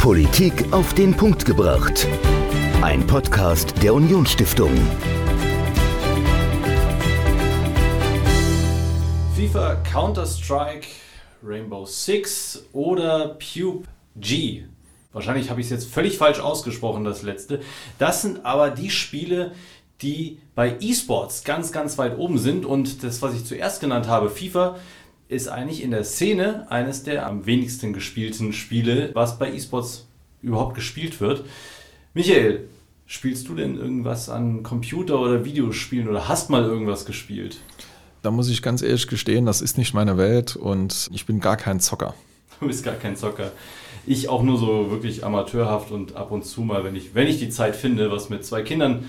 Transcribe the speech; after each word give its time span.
Politik 0.00 0.72
auf 0.72 0.94
den 0.94 1.14
Punkt 1.14 1.44
gebracht. 1.44 2.08
Ein 2.80 3.06
Podcast 3.06 3.74
der 3.82 3.92
Unionsstiftung. 3.92 4.70
FIFA, 9.36 9.74
Counter-Strike, 9.92 10.86
Rainbow 11.44 11.84
Six 11.84 12.64
oder 12.72 13.36
PUBG. 13.38 14.64
Wahrscheinlich 15.12 15.50
habe 15.50 15.60
ich 15.60 15.66
es 15.66 15.70
jetzt 15.70 15.92
völlig 15.92 16.16
falsch 16.16 16.40
ausgesprochen, 16.40 17.04
das 17.04 17.20
letzte. 17.20 17.60
Das 17.98 18.22
sind 18.22 18.46
aber 18.46 18.70
die 18.70 18.88
Spiele, 18.88 19.52
die 20.00 20.38
bei 20.54 20.78
E-Sports 20.80 21.44
ganz, 21.44 21.72
ganz 21.72 21.98
weit 21.98 22.16
oben 22.16 22.38
sind. 22.38 22.64
Und 22.64 23.04
das, 23.04 23.20
was 23.20 23.34
ich 23.34 23.44
zuerst 23.44 23.82
genannt 23.82 24.08
habe, 24.08 24.30
FIFA, 24.30 24.76
ist 25.30 25.48
eigentlich 25.48 25.82
in 25.82 25.92
der 25.92 26.02
Szene 26.02 26.66
eines 26.70 27.04
der 27.04 27.26
am 27.26 27.46
wenigsten 27.46 27.92
gespielten 27.92 28.52
Spiele, 28.52 29.10
was 29.14 29.38
bei 29.38 29.52
E-Sports 29.52 30.08
überhaupt 30.42 30.74
gespielt 30.74 31.20
wird. 31.20 31.44
Michael, 32.14 32.68
spielst 33.06 33.48
du 33.48 33.54
denn 33.54 33.78
irgendwas 33.78 34.28
an 34.28 34.64
Computer- 34.64 35.20
oder 35.20 35.44
Videospielen 35.44 36.08
oder 36.08 36.26
hast 36.28 36.50
mal 36.50 36.64
irgendwas 36.64 37.04
gespielt? 37.04 37.58
Da 38.22 38.32
muss 38.32 38.48
ich 38.48 38.60
ganz 38.60 38.82
ehrlich 38.82 39.06
gestehen, 39.06 39.46
das 39.46 39.62
ist 39.62 39.78
nicht 39.78 39.94
meine 39.94 40.18
Welt 40.18 40.56
und 40.56 41.08
ich 41.12 41.26
bin 41.26 41.40
gar 41.40 41.56
kein 41.56 41.78
Zocker. 41.78 42.14
Du 42.58 42.66
bist 42.66 42.84
gar 42.84 42.96
kein 42.96 43.16
Zocker. 43.16 43.52
Ich 44.06 44.28
auch 44.28 44.42
nur 44.42 44.58
so 44.58 44.90
wirklich 44.90 45.24
amateurhaft 45.24 45.92
und 45.92 46.16
ab 46.16 46.32
und 46.32 46.44
zu 46.44 46.62
mal, 46.62 46.82
wenn 46.82 46.96
ich, 46.96 47.14
wenn 47.14 47.28
ich 47.28 47.38
die 47.38 47.50
Zeit 47.50 47.76
finde, 47.76 48.10
was 48.10 48.30
mit 48.30 48.44
zwei 48.44 48.62
Kindern 48.62 49.08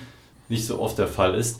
nicht 0.50 0.68
so 0.68 0.80
oft 0.80 1.00
der 1.00 1.08
Fall 1.08 1.34
ist. 1.34 1.60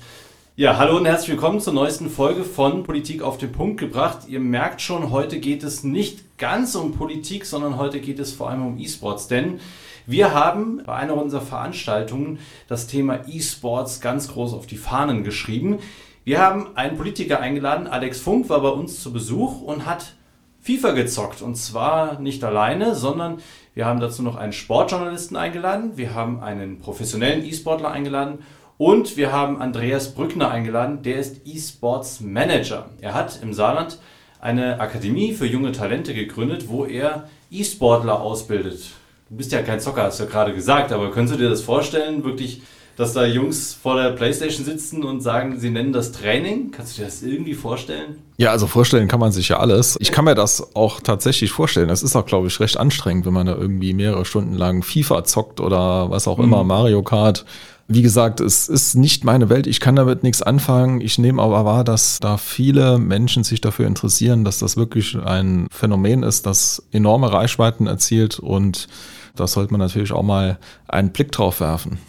Ja, 0.58 0.78
hallo 0.78 0.98
und 0.98 1.06
herzlich 1.06 1.30
willkommen 1.30 1.62
zur 1.62 1.72
neuesten 1.72 2.10
Folge 2.10 2.44
von 2.44 2.84
Politik 2.84 3.22
auf 3.22 3.38
den 3.38 3.54
Punkt 3.54 3.80
gebracht. 3.80 4.28
Ihr 4.28 4.42
merkt 4.42 4.82
schon, 4.82 5.10
heute 5.10 5.40
geht 5.40 5.64
es 5.64 5.86
nicht 5.86 6.38
ganz 6.38 6.76
um 6.76 6.92
Politik, 6.92 7.46
sondern 7.46 7.78
heute 7.78 8.02
geht 8.02 8.20
es 8.20 8.34
vor 8.34 8.50
allem 8.50 8.66
um 8.66 8.78
E-Sports, 8.78 9.30
denn 9.30 9.62
wir 10.06 10.34
haben 10.34 10.84
bei 10.86 10.94
einer 10.94 11.16
unserer 11.16 11.40
Veranstaltungen 11.40 12.38
das 12.68 12.88
Thema 12.88 13.22
E-Sports 13.30 14.02
ganz 14.02 14.28
groß 14.28 14.54
auf 14.54 14.68
die 14.68 14.76
Fahnen 14.76 15.24
geschrieben. 15.24 15.80
Wir 16.26 16.42
haben 16.42 16.76
einen 16.76 16.98
Politiker 16.98 17.40
eingeladen, 17.40 17.88
Alex 17.88 18.20
Funk 18.20 18.50
war 18.50 18.60
bei 18.60 18.70
uns 18.70 19.02
zu 19.02 19.14
Besuch 19.14 19.62
und 19.62 19.86
hat 19.86 20.16
FIFA 20.60 20.92
gezockt. 20.92 21.42
Und 21.42 21.56
zwar 21.56 22.20
nicht 22.20 22.44
alleine, 22.44 22.94
sondern 22.94 23.38
wir 23.74 23.86
haben 23.86 24.02
dazu 24.02 24.22
noch 24.22 24.36
einen 24.36 24.52
Sportjournalisten 24.52 25.38
eingeladen, 25.38 25.94
wir 25.96 26.14
haben 26.14 26.42
einen 26.42 26.80
professionellen 26.80 27.46
E-Sportler 27.46 27.90
eingeladen 27.90 28.40
und 28.82 29.16
wir 29.16 29.32
haben 29.32 29.62
Andreas 29.62 30.16
Brückner 30.16 30.50
eingeladen, 30.50 31.04
der 31.04 31.18
ist 31.18 31.42
E-Sports 31.46 32.20
Manager. 32.20 32.90
Er 33.00 33.14
hat 33.14 33.38
im 33.44 33.54
Saarland 33.54 34.00
eine 34.40 34.80
Akademie 34.80 35.34
für 35.34 35.46
junge 35.46 35.72
Talente 35.72 36.16
gegründet, 36.16 36.66
wo 36.68 36.86
er 36.86 37.30
E-Sportler 37.52 38.20
ausbildet. 38.20 38.82
Du 39.30 39.38
bist 39.38 39.52
ja 39.52 39.62
kein 39.62 39.80
Zocker, 39.80 40.06
hast 40.06 40.20
du 40.20 40.24
ja 40.24 40.30
gerade 40.32 40.56
gesagt, 40.56 40.92
aber 40.92 41.12
könntest 41.12 41.38
du 41.38 41.44
dir 41.44 41.50
das 41.52 41.62
vorstellen, 41.62 42.24
wirklich, 42.24 42.64
dass 42.98 43.14
da 43.14 43.24
Jungs 43.24 43.76
vor 43.76 44.02
der 44.02 44.14
Playstation 44.14 44.66
sitzen 44.66 45.04
und 45.04 45.22
sagen, 45.22 45.60
sie 45.60 45.70
nennen 45.70 45.94
das 45.94 46.12
Training? 46.12 46.72
Kannst 46.72 46.98
du 46.98 47.02
dir 47.02 47.06
das 47.06 47.22
irgendwie 47.22 47.54
vorstellen? 47.54 48.16
Ja, 48.38 48.50
also 48.50 48.66
vorstellen 48.66 49.08
kann 49.08 49.20
man 49.20 49.32
sich 49.32 49.50
ja 49.50 49.60
alles. 49.60 49.96
Ich 50.00 50.12
kann 50.12 50.26
mir 50.26 50.34
das 50.34 50.76
auch 50.76 51.02
tatsächlich 51.02 51.52
vorstellen. 51.52 51.88
Das 51.88 52.02
ist 52.02 52.16
auch, 52.16 52.26
glaube 52.26 52.48
ich, 52.48 52.60
recht 52.60 52.78
anstrengend, 52.78 53.28
wenn 53.28 53.34
man 53.34 53.46
da 53.46 53.54
irgendwie 53.54 53.94
mehrere 53.94 54.26
Stunden 54.26 54.56
lang 54.56 54.82
FIFA 54.82 55.24
zockt 55.24 55.60
oder 55.60 56.10
was 56.10 56.28
auch 56.28 56.40
immer, 56.40 56.64
mhm. 56.64 56.70
Mario 56.70 57.04
Kart. 57.04 57.46
Wie 57.94 58.04
gesagt, 58.04 58.40
es 58.40 58.70
ist 58.70 58.96
nicht 58.96 59.26
meine 59.26 59.50
Welt. 59.50 59.68
Ich 59.68 59.82
kann 59.82 59.98
damit 59.98 60.24
nichts 60.24 60.42
anfangen. 60.42 61.02
Ich 61.02 61.18
nehme 61.18 61.42
aber 61.42 61.66
wahr, 61.66 61.84
dass 61.84 62.20
da 62.22 62.38
viele 62.38 62.98
Menschen 62.98 63.44
sich 63.44 63.60
dafür 63.60 63.86
interessieren, 63.86 64.46
dass 64.46 64.60
das 64.60 64.78
wirklich 64.78 65.18
ein 65.18 65.68
Phänomen 65.72 66.24
ist, 66.24 66.46
das 66.46 66.88
enorme 66.94 67.34
Reichweiten 67.34 67.88
erzielt 67.88 68.40
und 68.40 68.88
da 69.36 69.46
sollte 69.46 69.74
man 69.74 69.82
natürlich 69.82 70.14
auch 70.14 70.24
mal 70.24 70.58
einen 70.88 71.12
Blick 71.12 71.34
drauf 71.34 71.60
werfen. 71.60 72.00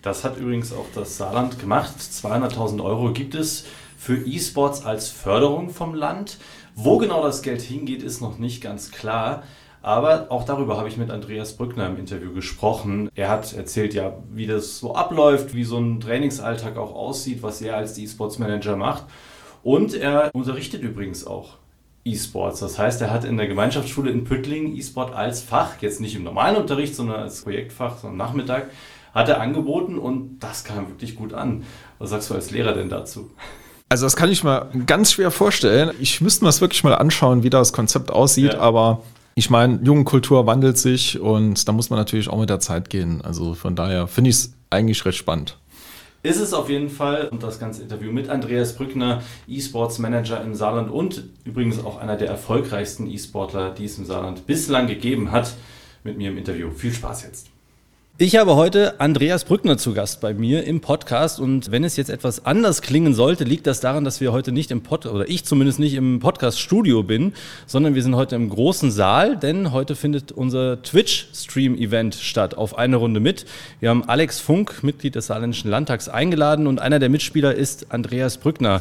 Das 0.00 0.24
hat 0.24 0.38
übrigens 0.38 0.72
auch 0.72 0.86
das 0.94 1.18
Saarland 1.18 1.58
gemacht. 1.58 1.92
200.000 1.98 2.82
Euro 2.82 3.12
gibt 3.12 3.34
es 3.34 3.64
für 3.98 4.16
E-Sports 4.16 4.86
als 4.86 5.10
Förderung 5.10 5.68
vom 5.68 5.94
Land. 5.94 6.38
Wo 6.76 6.96
genau 6.96 7.22
das 7.22 7.42
Geld 7.42 7.60
hingeht, 7.60 8.02
ist 8.02 8.22
noch 8.22 8.38
nicht 8.38 8.62
ganz 8.62 8.90
klar. 8.90 9.42
Aber 9.86 10.26
auch 10.30 10.42
darüber 10.42 10.78
habe 10.78 10.88
ich 10.88 10.96
mit 10.96 11.12
Andreas 11.12 11.52
Brückner 11.52 11.86
im 11.86 11.96
Interview 11.96 12.34
gesprochen. 12.34 13.08
Er 13.14 13.28
hat 13.28 13.52
erzählt 13.52 13.94
ja, 13.94 14.14
wie 14.32 14.48
das 14.48 14.80
so 14.80 14.96
abläuft, 14.96 15.54
wie 15.54 15.62
so 15.62 15.78
ein 15.78 16.00
Trainingsalltag 16.00 16.76
auch 16.76 16.92
aussieht, 16.92 17.40
was 17.44 17.62
er 17.62 17.76
als 17.76 17.96
E-Sports 17.96 18.40
Manager 18.40 18.74
macht. 18.74 19.04
Und 19.62 19.94
er 19.94 20.32
unterrichtet 20.34 20.82
übrigens 20.82 21.24
auch 21.24 21.50
E-Sports. 22.04 22.58
Das 22.58 22.80
heißt, 22.80 23.00
er 23.00 23.12
hat 23.12 23.24
in 23.24 23.36
der 23.36 23.46
Gemeinschaftsschule 23.46 24.10
in 24.10 24.24
Püttling 24.24 24.76
E-Sport 24.76 25.14
als 25.14 25.40
Fach, 25.40 25.80
jetzt 25.80 26.00
nicht 26.00 26.16
im 26.16 26.24
normalen 26.24 26.56
Unterricht, 26.56 26.96
sondern 26.96 27.20
als 27.20 27.42
Projektfach, 27.42 27.98
so 27.98 28.08
am 28.08 28.16
Nachmittag, 28.16 28.70
hat 29.14 29.28
er 29.28 29.40
angeboten 29.40 30.00
und 30.00 30.40
das 30.40 30.64
kam 30.64 30.88
wirklich 30.88 31.14
gut 31.14 31.32
an. 31.32 31.62
Was 32.00 32.10
sagst 32.10 32.28
du 32.30 32.34
als 32.34 32.50
Lehrer 32.50 32.72
denn 32.72 32.88
dazu? 32.88 33.30
Also 33.88 34.04
das 34.04 34.16
kann 34.16 34.32
ich 34.32 34.42
mir 34.42 34.68
ganz 34.84 35.12
schwer 35.12 35.30
vorstellen. 35.30 35.92
Ich 36.00 36.20
müsste 36.20 36.44
mir 36.44 36.48
das 36.48 36.60
wirklich 36.60 36.82
mal 36.82 36.96
anschauen, 36.96 37.44
wie 37.44 37.50
das 37.50 37.72
Konzept 37.72 38.10
aussieht, 38.10 38.54
ja. 38.54 38.58
aber 38.58 39.04
ich 39.38 39.50
meine, 39.50 39.78
Jugendkultur 39.82 40.46
wandelt 40.46 40.78
sich 40.78 41.20
und 41.20 41.68
da 41.68 41.72
muss 41.72 41.90
man 41.90 41.98
natürlich 41.98 42.28
auch 42.28 42.40
mit 42.40 42.48
der 42.48 42.58
Zeit 42.58 42.88
gehen. 42.88 43.20
Also 43.20 43.52
von 43.52 43.76
daher 43.76 44.06
finde 44.06 44.30
ich 44.30 44.36
es 44.36 44.54
eigentlich 44.70 45.04
recht 45.04 45.18
spannend. 45.18 45.58
Ist 46.22 46.40
es 46.40 46.54
auf 46.54 46.70
jeden 46.70 46.88
Fall 46.88 47.28
und 47.28 47.42
das 47.42 47.60
ganze 47.60 47.82
Interview 47.82 48.10
mit 48.12 48.30
Andreas 48.30 48.74
Brückner, 48.74 49.22
E-Sports 49.46 49.98
Manager 49.98 50.42
im 50.42 50.54
Saarland 50.54 50.90
und 50.90 51.24
übrigens 51.44 51.84
auch 51.84 51.98
einer 51.98 52.16
der 52.16 52.28
erfolgreichsten 52.28 53.06
E-Sportler, 53.06 53.70
die 53.70 53.84
es 53.84 53.98
im 53.98 54.06
Saarland 54.06 54.46
bislang 54.46 54.86
gegeben 54.86 55.30
hat, 55.30 55.54
mit 56.02 56.16
mir 56.16 56.30
im 56.30 56.38
Interview. 56.38 56.70
Viel 56.70 56.94
Spaß 56.94 57.24
jetzt. 57.24 57.50
Ich 58.18 58.36
habe 58.36 58.56
heute 58.56 58.98
Andreas 58.98 59.44
Brückner 59.44 59.76
zu 59.76 59.92
Gast 59.92 60.22
bei 60.22 60.32
mir 60.32 60.64
im 60.64 60.80
Podcast 60.80 61.38
und 61.38 61.70
wenn 61.70 61.84
es 61.84 61.98
jetzt 61.98 62.08
etwas 62.08 62.46
anders 62.46 62.80
klingen 62.80 63.12
sollte, 63.12 63.44
liegt 63.44 63.66
das 63.66 63.80
daran, 63.80 64.06
dass 64.06 64.22
wir 64.22 64.32
heute 64.32 64.52
nicht 64.52 64.70
im 64.70 64.80
Pod 64.80 65.04
oder 65.04 65.28
ich 65.28 65.44
zumindest 65.44 65.78
nicht 65.78 65.92
im 65.92 66.18
Podcast 66.18 66.58
Studio 66.58 67.02
bin, 67.02 67.34
sondern 67.66 67.94
wir 67.94 68.02
sind 68.02 68.16
heute 68.16 68.34
im 68.34 68.48
großen 68.48 68.90
Saal, 68.90 69.36
denn 69.36 69.70
heute 69.70 69.94
findet 69.94 70.32
unser 70.32 70.80
Twitch 70.82 71.28
Stream 71.34 71.76
Event 71.76 72.14
statt 72.14 72.54
auf 72.54 72.78
eine 72.78 72.96
Runde 72.96 73.20
mit. 73.20 73.44
Wir 73.80 73.90
haben 73.90 74.08
Alex 74.08 74.40
Funk, 74.40 74.82
Mitglied 74.82 75.14
des 75.14 75.26
Saarländischen 75.26 75.70
Landtags 75.70 76.08
eingeladen 76.08 76.66
und 76.66 76.80
einer 76.80 76.98
der 76.98 77.10
Mitspieler 77.10 77.54
ist 77.54 77.92
Andreas 77.92 78.38
Brückner. 78.38 78.80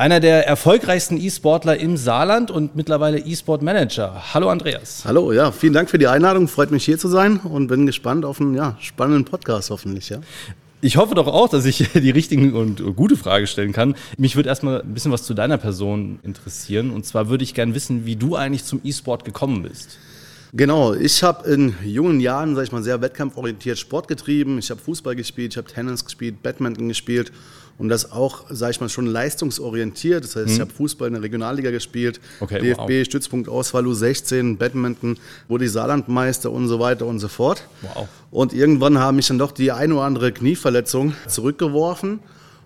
Einer 0.00 0.18
der 0.18 0.46
erfolgreichsten 0.46 1.18
E-Sportler 1.18 1.76
im 1.76 1.98
Saarland 1.98 2.50
und 2.50 2.74
mittlerweile 2.74 3.18
E-Sport-Manager. 3.18 4.32
Hallo 4.32 4.48
Andreas. 4.48 5.02
Hallo, 5.04 5.30
ja, 5.30 5.52
vielen 5.52 5.74
Dank 5.74 5.90
für 5.90 5.98
die 5.98 6.06
Einladung. 6.06 6.48
Freut 6.48 6.70
mich 6.70 6.86
hier 6.86 6.96
zu 6.96 7.06
sein 7.06 7.36
und 7.36 7.66
bin 7.66 7.84
gespannt 7.84 8.24
auf 8.24 8.40
einen 8.40 8.54
ja, 8.54 8.78
spannenden 8.80 9.26
Podcast 9.26 9.68
hoffentlich. 9.68 10.08
Ja. 10.08 10.20
Ich 10.80 10.96
hoffe 10.96 11.14
doch 11.14 11.26
auch, 11.26 11.50
dass 11.50 11.66
ich 11.66 11.86
die 11.92 12.08
richtigen 12.08 12.54
und 12.54 12.82
gute 12.96 13.14
Frage 13.14 13.46
stellen 13.46 13.74
kann. 13.74 13.94
Mich 14.16 14.36
würde 14.36 14.48
erstmal 14.48 14.80
ein 14.80 14.94
bisschen 14.94 15.12
was 15.12 15.24
zu 15.24 15.34
deiner 15.34 15.58
Person 15.58 16.18
interessieren. 16.22 16.92
Und 16.92 17.04
zwar 17.04 17.28
würde 17.28 17.44
ich 17.44 17.52
gerne 17.52 17.74
wissen, 17.74 18.06
wie 18.06 18.16
du 18.16 18.36
eigentlich 18.36 18.64
zum 18.64 18.80
E-Sport 18.82 19.26
gekommen 19.26 19.64
bist. 19.64 19.98
Genau, 20.54 20.94
ich 20.94 21.22
habe 21.22 21.46
in 21.46 21.74
jungen 21.84 22.20
Jahren, 22.20 22.54
sag 22.54 22.62
ich 22.62 22.72
mal, 22.72 22.82
sehr 22.82 23.02
wettkampforientiert 23.02 23.78
Sport 23.78 24.08
getrieben. 24.08 24.58
Ich 24.58 24.70
habe 24.70 24.80
Fußball 24.80 25.14
gespielt, 25.14 25.52
ich 25.52 25.58
habe 25.58 25.70
Tennis 25.70 26.06
gespielt, 26.06 26.42
Badminton 26.42 26.88
gespielt 26.88 27.32
und 27.80 27.88
das 27.88 28.12
auch, 28.12 28.44
sage 28.50 28.72
ich 28.72 28.80
mal, 28.82 28.90
schon 28.90 29.06
leistungsorientiert. 29.06 30.22
Das 30.22 30.36
heißt, 30.36 30.48
mhm. 30.48 30.52
ich 30.52 30.60
habe 30.60 30.70
Fußball 30.70 31.08
in 31.08 31.14
der 31.14 31.22
Regionalliga 31.22 31.70
gespielt, 31.70 32.20
okay, 32.40 32.60
DFB, 32.60 32.78
wow. 32.78 33.04
Stützpunkt 33.06 33.48
Auswahl 33.48 33.86
U16, 33.86 34.58
Badminton, 34.58 35.16
wurde 35.48 35.64
ich 35.64 35.72
Saarlandmeister 35.72 36.50
und 36.50 36.68
so 36.68 36.78
weiter 36.78 37.06
und 37.06 37.20
so 37.20 37.28
fort. 37.28 37.66
Wow. 37.80 38.06
Und 38.30 38.52
irgendwann 38.52 38.98
haben 38.98 39.16
mich 39.16 39.28
dann 39.28 39.38
doch 39.38 39.50
die 39.50 39.72
ein 39.72 39.92
oder 39.92 40.02
andere 40.02 40.30
Knieverletzung 40.30 41.14
zurückgeworfen. 41.26 42.20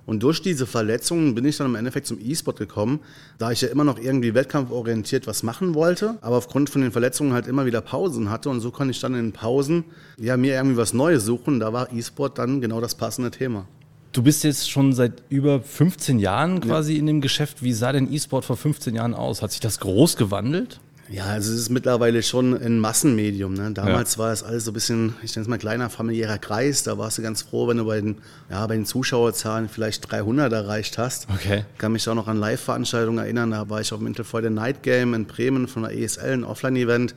Und 0.04 0.24
durch 0.24 0.42
diese 0.42 0.66
Verletzungen 0.66 1.36
bin 1.36 1.44
ich 1.44 1.58
dann 1.58 1.68
im 1.68 1.76
Endeffekt 1.76 2.08
zum 2.08 2.18
E-Sport 2.20 2.58
gekommen, 2.58 2.98
da 3.38 3.52
ich 3.52 3.60
ja 3.60 3.68
immer 3.68 3.84
noch 3.84 4.00
irgendwie 4.00 4.34
wettkampforientiert 4.34 5.28
was 5.28 5.44
machen 5.44 5.74
wollte, 5.74 6.18
aber 6.22 6.36
aufgrund 6.36 6.70
von 6.70 6.82
den 6.82 6.90
Verletzungen 6.90 7.32
halt 7.32 7.46
immer 7.46 7.66
wieder 7.66 7.80
Pausen 7.80 8.30
hatte 8.30 8.50
und 8.50 8.60
so 8.60 8.72
konnte 8.72 8.90
ich 8.90 9.00
dann 9.00 9.14
in 9.14 9.26
den 9.26 9.32
Pausen 9.32 9.84
ja 10.18 10.36
mir 10.36 10.54
irgendwie 10.54 10.76
was 10.76 10.92
Neues 10.92 11.24
suchen. 11.24 11.60
Da 11.60 11.72
war 11.72 11.92
E-Sport 11.92 12.36
dann 12.36 12.60
genau 12.60 12.80
das 12.80 12.96
passende 12.96 13.30
Thema. 13.30 13.66
Du 14.14 14.22
bist 14.22 14.44
jetzt 14.44 14.70
schon 14.70 14.92
seit 14.92 15.22
über 15.28 15.60
15 15.60 16.20
Jahren 16.20 16.60
quasi 16.60 16.92
ja. 16.92 17.00
in 17.00 17.06
dem 17.06 17.20
Geschäft. 17.20 17.64
Wie 17.64 17.72
sah 17.72 17.90
denn 17.90 18.10
E-Sport 18.12 18.44
vor 18.44 18.56
15 18.56 18.94
Jahren 18.94 19.12
aus? 19.12 19.42
Hat 19.42 19.50
sich 19.50 19.58
das 19.58 19.80
groß 19.80 20.16
gewandelt? 20.16 20.78
Ja, 21.08 21.24
also 21.24 21.52
es 21.52 21.58
ist 21.58 21.68
mittlerweile 21.68 22.22
schon 22.22 22.54
ein 22.54 22.78
Massenmedium. 22.78 23.54
Ne? 23.54 23.72
Damals 23.72 24.14
ja. 24.14 24.18
war 24.20 24.32
es 24.32 24.44
alles 24.44 24.66
so 24.66 24.70
ein 24.70 24.74
bisschen, 24.74 25.14
ich 25.24 25.34
nenne 25.34 25.42
es 25.42 25.48
mal 25.48 25.58
kleiner 25.58 25.90
familiärer 25.90 26.38
Kreis. 26.38 26.84
Da 26.84 26.96
warst 26.96 27.18
du 27.18 27.22
ganz 27.22 27.42
froh, 27.42 27.66
wenn 27.66 27.78
du 27.78 27.86
bei 27.86 28.00
den, 28.00 28.18
ja, 28.48 28.64
bei 28.68 28.76
den 28.76 28.86
Zuschauerzahlen 28.86 29.68
vielleicht 29.68 30.08
300 30.12 30.52
erreicht 30.52 30.96
hast. 30.96 31.26
Okay. 31.34 31.64
Ich 31.72 31.78
kann 31.78 31.90
mich 31.90 32.08
auch 32.08 32.14
noch 32.14 32.28
an 32.28 32.38
Live-Veranstaltungen 32.38 33.18
erinnern. 33.18 33.50
Da 33.50 33.68
war 33.68 33.80
ich 33.80 33.92
auf 33.92 33.98
dem 33.98 34.06
Interfreude 34.06 34.50
Night 34.50 34.84
Game 34.84 35.12
in 35.12 35.26
Bremen 35.26 35.66
von 35.66 35.82
der 35.82 35.92
ESL, 35.92 36.34
ein 36.34 36.44
Offline-Event. 36.44 37.16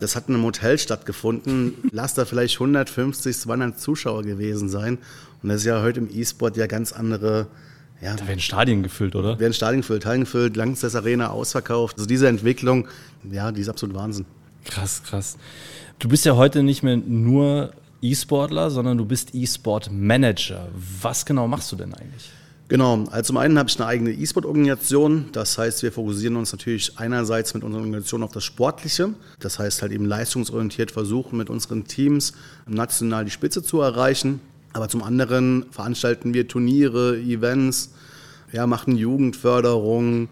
Das 0.00 0.16
hat 0.16 0.28
in 0.28 0.34
einem 0.34 0.44
Hotel 0.44 0.78
stattgefunden. 0.78 1.74
Lass 1.90 2.14
da 2.14 2.24
vielleicht 2.24 2.56
150, 2.56 3.36
200 3.36 3.80
Zuschauer 3.80 4.22
gewesen 4.22 4.68
sein. 4.68 4.98
Und 5.42 5.48
das 5.48 5.58
ist 5.58 5.66
ja 5.66 5.82
heute 5.82 6.00
im 6.00 6.08
E-Sport 6.12 6.56
ja 6.56 6.66
ganz 6.66 6.92
andere. 6.92 7.46
Ja, 8.02 8.14
da 8.14 8.28
werden 8.28 8.40
Stadien 8.40 8.82
gefüllt, 8.82 9.16
oder? 9.16 9.38
Werden 9.38 9.54
Stadien 9.54 9.80
gefüllt, 9.80 10.04
Hallen 10.04 10.20
gefüllt, 10.20 10.56
Langsess 10.56 10.94
Arena 10.94 11.30
ausverkauft. 11.30 11.96
Also 11.96 12.06
diese 12.06 12.28
Entwicklung, 12.28 12.88
ja, 13.30 13.52
die 13.52 13.62
ist 13.62 13.70
absolut 13.70 13.96
Wahnsinn. 13.96 14.26
Krass, 14.66 15.02
krass. 15.02 15.38
Du 15.98 16.08
bist 16.08 16.26
ja 16.26 16.36
heute 16.36 16.62
nicht 16.62 16.82
mehr 16.82 16.96
nur 16.96 17.72
E-Sportler, 18.02 18.70
sondern 18.70 18.98
du 18.98 19.06
bist 19.06 19.34
E-Sport-Manager. 19.34 20.68
Was 21.00 21.24
genau 21.24 21.48
machst 21.48 21.72
du 21.72 21.76
denn 21.76 21.94
eigentlich? 21.94 22.30
Genau, 22.68 23.04
also 23.12 23.28
zum 23.28 23.36
einen 23.36 23.58
habe 23.58 23.68
ich 23.68 23.78
eine 23.78 23.86
eigene 23.86 24.10
E-Sport-Organisation. 24.10 25.26
Das 25.30 25.56
heißt, 25.56 25.84
wir 25.84 25.92
fokussieren 25.92 26.34
uns 26.34 26.50
natürlich 26.50 26.98
einerseits 26.98 27.54
mit 27.54 27.62
unserer 27.62 27.82
Organisation 27.82 28.24
auf 28.24 28.32
das 28.32 28.42
Sportliche. 28.42 29.10
Das 29.38 29.60
heißt 29.60 29.82
halt 29.82 29.92
eben 29.92 30.04
leistungsorientiert 30.04 30.90
versuchen, 30.90 31.36
mit 31.36 31.48
unseren 31.48 31.84
Teams 31.84 32.32
national 32.66 33.24
die 33.24 33.30
Spitze 33.30 33.62
zu 33.62 33.80
erreichen. 33.80 34.40
Aber 34.72 34.88
zum 34.88 35.04
anderen 35.04 35.66
veranstalten 35.70 36.34
wir 36.34 36.48
Turniere, 36.48 37.16
Events, 37.18 37.90
ja, 38.52 38.66
machen 38.66 38.96
Jugendförderung, 38.96 40.28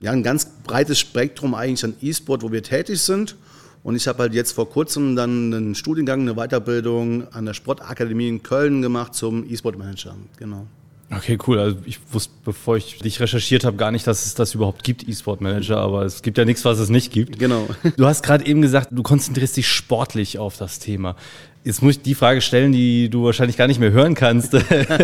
ja, 0.00 0.10
ein 0.10 0.24
ganz 0.24 0.46
breites 0.64 0.98
Spektrum 0.98 1.54
eigentlich 1.54 1.84
an 1.84 1.94
E-Sport, 2.00 2.42
wo 2.42 2.50
wir 2.50 2.64
tätig 2.64 3.00
sind. 3.00 3.36
Und 3.84 3.94
ich 3.94 4.08
habe 4.08 4.18
halt 4.18 4.34
jetzt 4.34 4.52
vor 4.52 4.68
kurzem 4.68 5.14
dann 5.14 5.54
einen 5.54 5.74
Studiengang, 5.76 6.22
eine 6.22 6.34
Weiterbildung 6.34 7.32
an 7.32 7.46
der 7.46 7.54
Sportakademie 7.54 8.28
in 8.28 8.42
Köln 8.42 8.82
gemacht 8.82 9.14
zum 9.14 9.48
E-Sport 9.48 9.78
Manager. 9.78 10.16
Genau. 10.36 10.66
Okay, 11.10 11.38
cool. 11.46 11.58
Also 11.58 11.76
ich 11.84 12.00
wusste, 12.10 12.32
bevor 12.44 12.76
ich 12.76 12.98
dich 12.98 13.20
recherchiert 13.20 13.64
habe, 13.64 13.76
gar 13.76 13.92
nicht, 13.92 14.06
dass 14.06 14.26
es 14.26 14.34
das 14.34 14.54
überhaupt 14.54 14.82
gibt, 14.82 15.08
E-Sport 15.08 15.40
Manager, 15.40 15.78
aber 15.78 16.04
es 16.04 16.22
gibt 16.22 16.36
ja 16.36 16.44
nichts, 16.44 16.64
was 16.64 16.80
es 16.80 16.88
nicht 16.88 17.12
gibt. 17.12 17.38
Genau. 17.38 17.68
Du 17.96 18.06
hast 18.06 18.24
gerade 18.24 18.44
eben 18.44 18.60
gesagt, 18.60 18.88
du 18.90 19.02
konzentrierst 19.02 19.56
dich 19.56 19.68
sportlich 19.68 20.38
auf 20.38 20.56
das 20.56 20.80
Thema. 20.80 21.14
Jetzt 21.62 21.82
muss 21.82 21.96
ich 21.96 22.02
die 22.02 22.14
Frage 22.14 22.40
stellen, 22.40 22.72
die 22.72 23.08
du 23.08 23.24
wahrscheinlich 23.24 23.56
gar 23.56 23.68
nicht 23.68 23.78
mehr 23.78 23.92
hören 23.92 24.14
kannst 24.14 24.56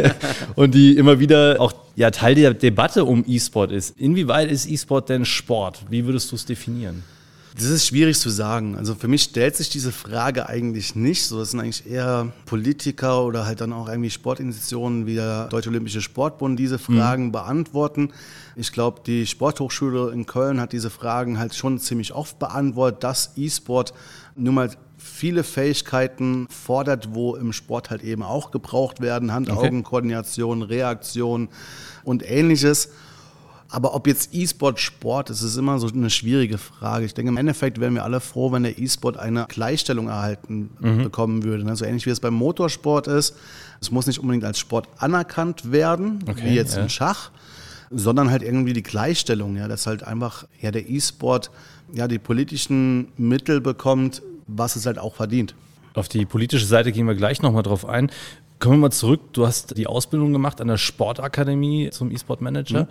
und 0.56 0.75
die 0.75 0.96
immer 0.96 1.20
wieder 1.20 1.60
auch 1.60 1.72
ja, 1.94 2.10
Teil 2.10 2.34
der 2.34 2.55
Debatte 2.55 3.05
um 3.05 3.25
E-Sport 3.26 3.70
ist. 3.70 3.98
Inwieweit 3.98 4.50
ist 4.50 4.69
E-Sport 4.69 5.08
denn 5.08 5.25
Sport? 5.25 5.84
Wie 5.88 6.05
würdest 6.05 6.31
du 6.32 6.37
es 6.37 6.44
definieren? 6.46 7.05
Das 7.54 7.64
ist 7.64 7.87
schwierig 7.87 8.19
zu 8.19 8.31
sagen. 8.31 8.76
Also 8.76 8.94
für 8.94 9.08
mich 9.08 9.25
stellt 9.25 9.56
sich 9.56 9.69
diese 9.69 9.93
Frage 9.93 10.49
eigentlich 10.49 10.94
nicht. 10.94 11.25
So, 11.25 11.38
das 11.38 11.50
sind 11.50 11.60
eigentlich 11.60 11.87
eher 11.87 12.32
Politiker 12.46 13.25
oder 13.25 13.44
halt 13.44 13.60
dann 13.60 13.72
auch 13.75 13.88
irgendwie 13.88 14.10
Sportinstitutionen 14.10 15.06
wie 15.06 15.16
der 15.16 15.49
Deutsche 15.49 15.69
Olympische 15.69 16.00
Sportbund 16.00 16.58
diese 16.58 16.76
mhm. 16.76 16.81
Fragen 16.81 17.25
mhm. 17.26 17.32
beantworten. 17.32 18.12
Ich 18.56 18.72
glaube, 18.72 19.02
die 19.06 19.26
Sporthochschule 19.26 20.12
in 20.12 20.25
Köln 20.25 20.60
hat 20.60 20.72
diese 20.72 20.88
Fragen 20.88 21.38
halt 21.38 21.54
schon 21.54 21.78
ziemlich 21.78 22.14
oft 22.14 22.38
beantwortet, 22.38 23.04
dass 23.04 23.32
E-Sport 23.37 23.93
nun 24.34 24.55
mal 24.55 24.70
viele 24.96 25.44
Fähigkeiten 25.44 26.46
fordert, 26.48 27.14
wo 27.14 27.37
im 27.37 27.52
Sport 27.52 27.90
halt 27.90 28.02
eben 28.02 28.22
auch 28.22 28.50
gebraucht 28.50 29.00
werden. 29.00 29.32
Hand-Augen-Koordination, 29.32 30.62
Reaktion 30.62 31.48
und 32.05 32.28
ähnliches. 32.28 32.90
Aber 33.72 33.94
ob 33.94 34.06
jetzt 34.06 34.34
E-Sport 34.34 34.78
Sport 34.80 35.30
ist, 35.30 35.40
ist 35.40 35.56
immer 35.56 35.78
so 35.78 35.88
eine 35.88 36.10
schwierige 36.10 36.58
Frage. 36.58 37.06
Ich 37.06 37.14
denke, 37.14 37.30
im 37.30 37.38
Endeffekt 37.38 37.80
wären 37.80 37.94
wir 37.94 38.04
alle 38.04 38.20
froh, 38.20 38.52
wenn 38.52 38.64
der 38.64 38.78
E-Sport 38.78 39.16
eine 39.16 39.46
Gleichstellung 39.48 40.08
erhalten 40.08 40.69
mhm. 40.78 41.04
bekommen 41.04 41.42
würde. 41.42 41.66
Also 41.66 41.86
ähnlich 41.86 42.04
wie 42.04 42.10
es 42.10 42.20
beim 42.20 42.34
Motorsport 42.34 43.06
ist. 43.06 43.34
Es 43.80 43.90
muss 43.90 44.06
nicht 44.06 44.19
unbedingt 44.19 44.44
als 44.44 44.58
Sport 44.58 44.88
anerkannt 44.98 45.72
werden, 45.72 46.19
okay, 46.28 46.42
wie 46.44 46.54
jetzt 46.54 46.76
ja. 46.76 46.82
im 46.82 46.90
Schach, 46.90 47.30
sondern 47.90 48.30
halt 48.30 48.42
irgendwie 48.42 48.74
die 48.74 48.82
Gleichstellung, 48.82 49.56
ja, 49.56 49.69
dass 49.69 49.86
halt 49.86 50.02
einfach 50.02 50.44
ja, 50.60 50.70
der 50.70 50.90
E-Sport 50.90 51.50
ja, 51.94 52.08
die 52.08 52.19
politischen 52.19 53.08
Mittel 53.16 53.62
bekommt, 53.62 54.20
was 54.48 54.76
es 54.76 54.84
halt 54.84 54.98
auch 54.98 55.14
verdient. 55.14 55.54
Auf 55.94 56.08
die 56.08 56.26
politische 56.26 56.66
Seite 56.66 56.92
gehen 56.92 57.06
wir 57.06 57.14
gleich 57.14 57.40
nochmal 57.40 57.62
drauf 57.62 57.86
ein. 57.86 58.10
Kommen 58.62 58.76
wir 58.76 58.82
mal 58.82 58.90
zurück. 58.92 59.32
Du 59.32 59.44
hast 59.44 59.76
die 59.76 59.88
Ausbildung 59.88 60.32
gemacht 60.32 60.60
an 60.60 60.68
der 60.68 60.76
Sportakademie 60.76 61.90
zum 61.90 62.12
E-Sport 62.12 62.42
Manager. 62.42 62.82
Mhm. 62.82 62.88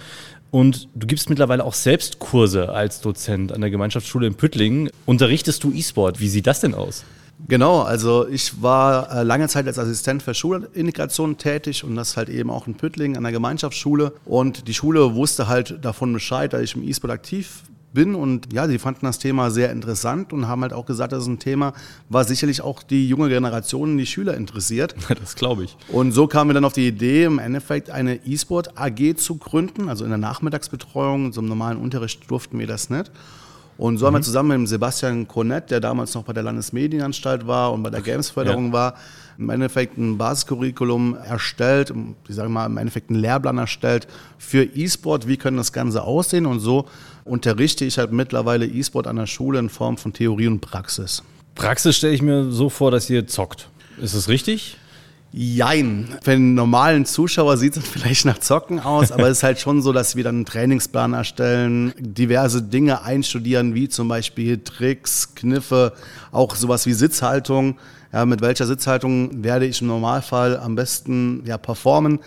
Und 0.51 0.89
du 0.95 1.07
gibst 1.07 1.29
mittlerweile 1.29 1.63
auch 1.63 1.73
selbst 1.73 2.19
Kurse 2.19 2.67
als 2.73 2.99
Dozent 2.99 3.53
an 3.53 3.61
der 3.61 3.69
Gemeinschaftsschule 3.69 4.27
in 4.27 4.35
Püttlingen. 4.35 4.89
Unterrichtest 5.05 5.63
du 5.63 5.71
E-Sport? 5.71 6.19
Wie 6.19 6.27
sieht 6.27 6.45
das 6.45 6.59
denn 6.59 6.73
aus? 6.73 7.05
Genau, 7.47 7.83
also 7.83 8.27
ich 8.27 8.61
war 8.61 9.15
äh, 9.15 9.23
lange 9.23 9.47
Zeit 9.47 9.65
als 9.65 9.79
Assistent 9.79 10.21
für 10.23 10.33
Schulintegration 10.33 11.37
tätig 11.37 11.85
und 11.85 11.95
das 11.95 12.17
halt 12.17 12.27
eben 12.27 12.49
auch 12.49 12.67
in 12.67 12.75
Püttlingen 12.75 13.15
an 13.15 13.23
der 13.23 13.31
Gemeinschaftsschule. 13.31 14.11
Und 14.25 14.67
die 14.67 14.73
Schule 14.73 15.15
wusste 15.15 15.47
halt 15.47 15.79
davon 15.85 16.11
Bescheid, 16.11 16.51
dass 16.51 16.63
ich 16.63 16.75
im 16.75 16.83
E-Sport 16.83 17.13
aktiv 17.13 17.63
bin. 17.93 18.15
Und 18.15 18.51
ja, 18.53 18.67
sie 18.67 18.79
fanden 18.79 19.05
das 19.05 19.19
Thema 19.19 19.51
sehr 19.51 19.71
interessant 19.71 20.33
und 20.33 20.47
haben 20.47 20.61
halt 20.61 20.73
auch 20.73 20.85
gesagt, 20.85 21.13
das 21.13 21.23
ist 21.23 21.27
ein 21.27 21.39
Thema, 21.39 21.73
was 22.09 22.27
sicherlich 22.27 22.61
auch 22.61 22.83
die 22.83 23.07
junge 23.07 23.29
Generation, 23.29 23.97
die 23.97 24.05
Schüler 24.05 24.35
interessiert. 24.35 24.95
Das 25.21 25.35
glaube 25.35 25.65
ich. 25.65 25.77
Und 25.89 26.13
so 26.13 26.25
kamen 26.25 26.49
wir 26.49 26.53
dann 26.53 26.65
auf 26.65 26.73
die 26.73 26.87
Idee, 26.87 27.25
im 27.25 27.37
Endeffekt 27.37 27.91
eine 27.91 28.15
E-Sport 28.25 28.79
AG 28.79 29.17
zu 29.17 29.35
gründen. 29.35 29.87
Also 29.87 30.03
in 30.03 30.09
der 30.09 30.17
Nachmittagsbetreuung, 30.17 31.31
so 31.31 31.41
im 31.41 31.47
normalen 31.47 31.77
Unterricht 31.77 32.31
durften 32.31 32.57
wir 32.57 32.65
das 32.65 32.89
nicht. 32.89 33.11
Und 33.81 33.97
so 33.97 34.05
mhm. 34.05 34.07
haben 34.07 34.13
wir 34.13 34.19
mhm. 34.19 34.23
zusammen 34.23 34.49
mit 34.49 34.57
dem 34.57 34.67
Sebastian 34.67 35.27
Cornett, 35.27 35.71
der 35.71 35.79
damals 35.79 36.13
noch 36.13 36.21
bei 36.21 36.33
der 36.33 36.43
Landesmedienanstalt 36.43 37.47
war 37.47 37.73
und 37.73 37.81
bei 37.81 37.89
der 37.89 38.01
Gamesförderung 38.01 38.67
ja. 38.67 38.73
war, 38.73 38.93
im 39.39 39.49
Endeffekt 39.49 39.97
ein 39.97 40.19
Basiscurriculum 40.19 41.17
erstellt, 41.17 41.91
ich 42.27 42.35
sage 42.35 42.47
mal 42.47 42.67
im 42.67 42.77
Endeffekt 42.77 43.09
einen 43.09 43.17
Lehrplan 43.17 43.57
erstellt 43.57 44.07
für 44.37 44.63
E-Sport, 44.63 45.27
wie 45.27 45.35
können 45.35 45.57
das 45.57 45.73
Ganze 45.73 46.03
aussehen 46.03 46.45
und 46.45 46.59
so 46.59 46.87
unterrichte 47.25 47.83
ich 47.83 47.97
halt 47.97 48.11
mittlerweile 48.11 48.67
E-Sport 48.67 49.07
an 49.07 49.15
der 49.15 49.25
Schule 49.25 49.57
in 49.57 49.69
Form 49.69 49.97
von 49.97 50.13
Theorie 50.13 50.45
und 50.45 50.61
Praxis. 50.61 51.23
Praxis 51.55 51.97
stelle 51.97 52.13
ich 52.13 52.21
mir 52.21 52.51
so 52.51 52.69
vor, 52.69 52.91
dass 52.91 53.09
ihr 53.09 53.25
zockt. 53.25 53.67
Ist 53.99 54.13
das 54.13 54.27
richtig? 54.27 54.77
Jein. 55.33 56.09
Für 56.21 56.31
einen 56.31 56.55
normalen 56.55 57.05
Zuschauer 57.05 57.55
sieht 57.57 57.77
es 57.77 57.87
vielleicht 57.87 58.25
nach 58.25 58.39
Zocken 58.39 58.79
aus, 58.79 59.11
aber 59.11 59.29
es 59.29 59.37
ist 59.37 59.43
halt 59.43 59.59
schon 59.59 59.81
so, 59.81 59.93
dass 59.93 60.15
wir 60.15 60.23
dann 60.23 60.35
einen 60.35 60.45
Trainingsplan 60.45 61.13
erstellen, 61.13 61.93
diverse 61.97 62.61
Dinge 62.61 63.03
einstudieren, 63.03 63.73
wie 63.73 63.87
zum 63.87 64.07
Beispiel 64.07 64.57
Tricks, 64.57 65.33
Kniffe, 65.35 65.93
auch 66.31 66.55
sowas 66.55 66.85
wie 66.85 66.93
Sitzhaltung. 66.93 67.77
Ja, 68.11 68.25
mit 68.25 68.41
welcher 68.41 68.65
Sitzhaltung 68.65 69.43
werde 69.43 69.65
ich 69.65 69.81
im 69.81 69.87
Normalfall 69.87 70.57
am 70.57 70.75
besten 70.75 71.43
ja, 71.45 71.57
performen? 71.57 72.19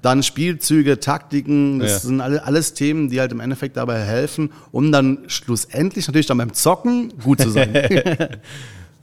Dann 0.00 0.22
Spielzüge, 0.22 1.00
Taktiken, 1.00 1.80
das 1.80 1.90
ja. 1.90 1.98
sind 2.00 2.20
alle, 2.20 2.44
alles 2.44 2.74
Themen, 2.74 3.08
die 3.08 3.18
halt 3.18 3.32
im 3.32 3.40
Endeffekt 3.40 3.76
dabei 3.76 3.98
helfen, 4.00 4.52
um 4.70 4.92
dann 4.92 5.20
schlussendlich 5.26 6.06
natürlich 6.06 6.26
dann 6.26 6.38
beim 6.38 6.52
Zocken 6.52 7.12
gut 7.24 7.40
zu 7.40 7.50
sein. 7.50 7.74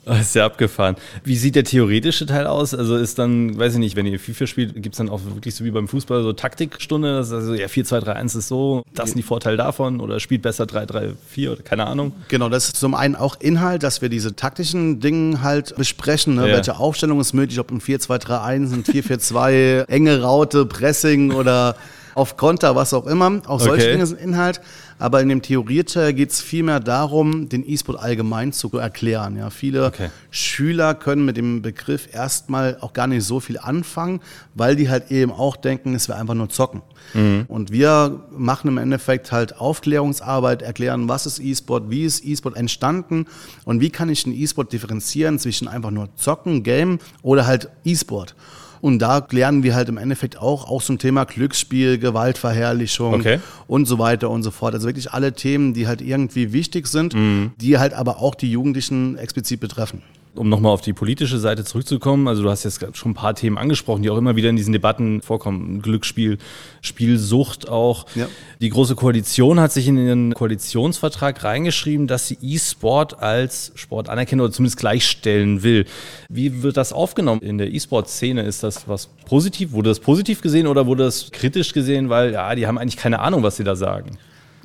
Das 0.04 0.22
ist 0.22 0.36
ja 0.36 0.46
abgefahren. 0.46 0.96
Wie 1.24 1.36
sieht 1.36 1.56
der 1.56 1.64
theoretische 1.64 2.26
Teil 2.26 2.48
aus? 2.48 2.74
Also 2.74 2.98
ist 2.98 3.20
dann, 3.20 3.58
weiß 3.58 3.74
ich 3.74 3.80
nicht, 3.80 3.96
wenn 3.96 4.08
ihr 4.08 4.20
FIFA 4.20 4.48
spielt, 4.48 4.74
gibt 4.82 4.96
es 4.96 4.98
dann 4.98 5.10
auch 5.10 5.22
wirklich 5.24 5.54
so 5.54 5.64
wie 5.64 5.70
beim 5.70 5.88
Fußball 5.88 6.24
so 6.24 6.34
Taktikstunde? 6.34 7.18
Das 7.18 7.28
ist 7.28 7.34
also 7.34 7.54
ja 7.54 7.68
4, 7.68 7.86
2, 7.86 8.00
3, 8.00 8.14
1 8.14 8.36
ist 8.36 8.48
so, 8.48 8.84
das 8.96 9.10
sind 9.10 9.18
die 9.18 9.24
Vorteile 9.24 9.58
davon 9.58 10.00
oder 10.00 10.20
spielt 10.20 10.42
besser 10.42 10.66
3, 10.66 10.86
3, 10.88 11.12
4 11.30 11.52
oder 11.52 11.62
keine 11.62 11.86
Ahnung? 11.86 12.14
Genau, 12.30 12.50
das 12.50 12.66
ist 12.66 12.78
zum 12.78 12.96
einen 12.96 13.16
auch 13.16 13.40
Inhalt, 13.40 13.84
dass 13.84 14.02
wir 14.02 14.10
diese 14.10 14.36
taktischen 14.36 15.00
Dinge 15.00 15.44
halt 15.44 15.76
besprechen. 15.76 16.36
Ne? 16.36 16.50
Ja. 16.50 16.56
Welche 16.56 16.78
Aufstellung 16.78 17.20
ist 17.20 17.34
möglich, 17.34 17.60
ob 17.60 17.70
ein 17.70 17.80
4, 17.80 18.00
2, 18.00 18.18
3, 18.18 18.42
1, 18.42 18.74
ein 18.74 18.84
4, 18.84 19.04
4, 19.04 19.20
2, 19.20 19.86
enge 19.88 20.22
Raute, 20.22 20.66
Pressing 20.66 21.32
oder 21.32 21.76
auf 22.16 22.38
Konter, 22.38 22.76
was 22.76 22.94
auch 22.94 23.06
immer. 23.06 23.42
Auch 23.48 23.60
solche 23.60 23.86
okay. 23.86 23.92
Dinge 23.94 24.06
sind 24.06 24.20
Inhalt. 24.20 24.62
Aber 25.02 25.20
in 25.20 25.30
dem 25.30 25.42
Theorieteil 25.42 26.14
geht 26.14 26.30
es 26.30 26.42
vielmehr 26.42 26.80
darum, 26.80 27.50
den 27.50 27.68
E-Sport 27.68 28.00
allgemein 28.00 28.54
zu 28.54 28.70
erklären. 28.78 29.36
Ja, 29.36 29.50
viele 29.50 29.88
okay. 29.88 30.12
Schüler 30.30 30.94
können 30.94 31.26
mit 31.26 31.38
dem 31.38 31.64
Begriff 31.64 32.08
erstmal 32.14 32.78
auch 32.82 32.94
gar 32.94 33.08
nicht 33.08 33.24
so 33.24 33.40
viel 33.40 33.58
anfangen, 33.58 34.22
weil 34.54 34.76
die 34.76 34.90
halt 34.90 35.10
eben 35.10 35.32
auch 35.32 35.56
denken, 35.56 35.96
es 35.96 36.08
wäre 36.08 36.20
einfach 36.20 36.36
nur 36.36 36.50
zocken. 36.50 36.84
Mhm. 37.16 37.46
Und 37.48 37.72
wir 37.72 38.22
machen 38.30 38.68
im 38.68 38.78
Endeffekt 38.78 39.32
halt 39.32 39.58
Aufklärungsarbeit, 39.58 40.62
erklären, 40.62 41.10
was 41.10 41.26
ist 41.26 41.40
E-Sport, 41.40 41.90
wie 41.90 42.04
ist 42.04 42.24
E-Sport 42.24 42.56
entstanden 42.56 43.26
und 43.66 43.82
wie 43.82 43.90
kann 43.90 44.08
ich 44.08 44.24
den 44.24 44.34
E-Sport 44.34 44.72
differenzieren 44.72 45.40
zwischen 45.40 45.68
einfach 45.68 45.90
nur 45.90 46.10
zocken, 46.16 46.62
Game 46.62 47.00
oder 47.24 47.48
halt 47.48 47.70
E-Sport. 47.84 48.36
Und 48.82 49.00
da 49.00 49.26
lernen 49.30 49.64
wir 49.64 49.76
halt 49.76 49.90
im 49.90 49.98
Endeffekt 49.98 50.38
auch, 50.38 50.68
auch 50.68 50.82
zum 50.82 50.98
Thema 50.98 51.26
Glücksspiel, 51.26 52.00
Gewaltverherrlichung 52.00 53.14
okay. 53.14 53.40
und 53.68 53.86
so 53.86 54.00
weiter 54.00 54.30
und 54.30 54.44
so 54.44 54.52
fort. 54.52 54.74
Also 54.74 54.88
wirklich 54.88 55.12
alle 55.12 55.34
Themen, 55.34 55.74
die 55.74 55.88
halt 55.88 56.02
irgendwie 56.02 56.52
wichtig 56.52 56.88
sind, 56.88 57.14
mhm. 57.14 57.52
die 57.62 57.78
halt 57.78 57.94
aber 57.94 58.22
auch 58.22 58.36
die 58.36 58.52
Jugendlichen 58.52 59.18
explizit 59.18 59.60
betreffen 59.60 60.02
um 60.36 60.50
nochmal 60.50 60.72
auf 60.72 60.82
die 60.82 60.94
politische 60.94 61.38
Seite 61.40 61.64
zurückzukommen, 61.64 62.28
also 62.28 62.44
du 62.44 62.50
hast 62.50 62.64
jetzt 62.64 62.86
schon 62.96 63.12
ein 63.12 63.16
paar 63.16 63.36
Themen 63.36 63.58
angesprochen, 63.58 64.02
die 64.02 64.10
auch 64.10 64.18
immer 64.18 64.36
wieder 64.36 64.50
in 64.50 64.56
diesen 64.56 64.72
Debatten 64.72 65.22
vorkommen. 65.22 65.82
Glücksspiel, 65.82 66.38
Spielsucht 66.82 67.68
auch. 67.70 68.06
Ja. 68.16 68.28
Die 68.62 68.70
Große 68.70 68.96
Koalition 68.96 69.60
hat 69.60 69.72
sich 69.72 69.88
in 69.88 69.98
ihren 69.98 70.34
Koalitionsvertrag 70.34 71.44
reingeschrieben, 71.44 72.08
dass 72.08 72.28
sie 72.28 72.38
E-Sport 72.42 73.20
als 73.20 73.72
Sport 73.76 74.10
anerkennen 74.10 74.42
oder 74.42 74.52
zumindest 74.52 74.78
gleichstellen 74.78 75.64
will. 75.64 75.86
Wie 76.30 76.64
wird 76.64 76.78
das 76.78 76.94
aufgenommen 76.94 77.42
in 77.42 77.58
der 77.58 77.74
E-Sport-Szene? 77.74 78.44
Ist 78.44 78.64
das 78.64 78.88
was 78.88 79.08
positiv? 79.26 79.72
Wurde 79.74 79.90
das 79.90 80.00
positiv 80.00 80.42
gesehen 80.42 80.68
oder 80.68 80.88
wurde 80.88 81.04
das 81.04 81.32
kritisch 81.32 81.74
gesehen, 81.74 82.10
weil 82.10 82.34
ja, 82.34 82.56
die 82.56 82.68
haben 82.68 82.78
eigentlich 82.78 82.98
keine 82.98 83.20
Ahnung, 83.20 83.44
was 83.44 83.58
sie 83.58 83.64
da 83.64 83.76
sagen? 83.76 84.18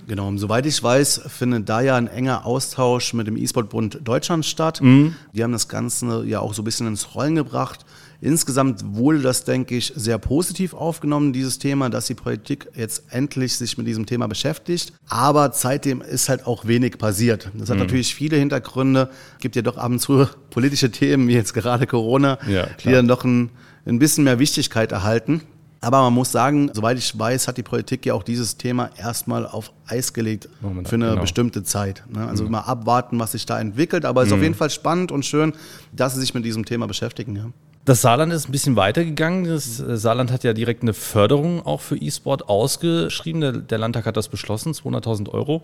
Genau, 0.06 0.28
und 0.28 0.38
soweit 0.38 0.66
ich 0.66 0.80
weiß, 0.80 1.22
findet 1.26 1.68
da 1.68 1.80
ja 1.80 1.96
ein 1.96 2.06
enger 2.06 2.46
Austausch 2.46 3.12
mit 3.12 3.26
dem 3.26 3.36
E-Sport-Bund 3.36 4.00
Deutschland 4.04 4.46
statt. 4.46 4.80
Mhm. 4.80 5.16
Die 5.32 5.42
haben 5.42 5.52
das 5.52 5.68
Ganze 5.68 6.24
ja 6.24 6.40
auch 6.40 6.54
so 6.54 6.62
ein 6.62 6.64
bisschen 6.64 6.86
ins 6.86 7.14
Rollen 7.14 7.34
gebracht. 7.34 7.84
Insgesamt 8.20 8.82
wurde 8.94 9.20
das, 9.20 9.44
denke 9.44 9.76
ich, 9.76 9.92
sehr 9.94 10.18
positiv 10.18 10.74
aufgenommen, 10.74 11.32
dieses 11.32 11.58
Thema, 11.58 11.90
dass 11.90 12.06
die 12.06 12.14
Politik 12.14 12.68
jetzt 12.74 13.04
endlich 13.10 13.56
sich 13.56 13.76
mit 13.78 13.86
diesem 13.86 14.06
Thema 14.06 14.26
beschäftigt. 14.26 14.92
Aber 15.08 15.50
seitdem 15.52 16.00
ist 16.00 16.28
halt 16.28 16.46
auch 16.46 16.66
wenig 16.66 16.98
passiert. 16.98 17.50
Das 17.54 17.68
hat 17.68 17.76
mhm. 17.76 17.82
natürlich 17.82 18.14
viele 18.14 18.36
Hintergründe. 18.36 19.10
Es 19.34 19.40
gibt 19.40 19.56
ja 19.56 19.62
doch 19.62 19.76
ab 19.76 19.90
und 19.90 19.98
zu 19.98 20.26
politische 20.50 20.90
Themen, 20.90 21.28
wie 21.28 21.34
jetzt 21.34 21.52
gerade 21.52 21.86
Corona, 21.86 22.38
ja, 22.48 22.68
die 22.82 22.90
dann 22.90 23.08
doch 23.08 23.24
ein, 23.24 23.50
ein 23.84 23.98
bisschen 23.98 24.24
mehr 24.24 24.38
Wichtigkeit 24.38 24.92
erhalten. 24.92 25.42
Aber 25.86 26.00
man 26.00 26.14
muss 26.14 26.32
sagen, 26.32 26.68
soweit 26.74 26.98
ich 26.98 27.16
weiß, 27.16 27.46
hat 27.46 27.58
die 27.58 27.62
Politik 27.62 28.04
ja 28.06 28.14
auch 28.14 28.24
dieses 28.24 28.56
Thema 28.56 28.90
erstmal 28.98 29.46
auf 29.46 29.70
Eis 29.86 30.12
gelegt 30.12 30.48
Moment, 30.60 30.88
für 30.88 30.96
eine 30.96 31.10
genau. 31.10 31.20
bestimmte 31.20 31.62
Zeit. 31.62 32.02
Ne? 32.08 32.26
Also 32.26 32.42
mhm. 32.42 32.50
mal 32.50 32.62
abwarten, 32.62 33.20
was 33.20 33.30
sich 33.30 33.46
da 33.46 33.60
entwickelt. 33.60 34.04
Aber 34.04 34.22
es 34.22 34.26
ist 34.26 34.32
mhm. 34.32 34.38
auf 34.38 34.42
jeden 34.42 34.54
Fall 34.56 34.70
spannend 34.70 35.12
und 35.12 35.24
schön, 35.24 35.52
dass 35.92 36.14
sie 36.14 36.20
sich 36.20 36.34
mit 36.34 36.44
diesem 36.44 36.64
Thema 36.64 36.88
beschäftigen. 36.88 37.36
Ja. 37.36 37.44
Das 37.84 38.02
Saarland 38.02 38.32
ist 38.32 38.48
ein 38.48 38.50
bisschen 38.50 38.74
weitergegangen. 38.74 39.44
Das 39.44 39.78
äh, 39.78 39.96
Saarland 39.96 40.32
hat 40.32 40.42
ja 40.42 40.54
direkt 40.54 40.82
eine 40.82 40.92
Förderung 40.92 41.64
auch 41.64 41.80
für 41.80 41.96
E-Sport 41.96 42.48
ausgeschrieben. 42.48 43.40
Der, 43.40 43.52
der, 43.52 43.78
Landtag 43.78 44.06
hat 44.06 44.16
das 44.16 44.26
beschlossen, 44.26 44.72
200.000 44.72 45.30
Euro. 45.30 45.62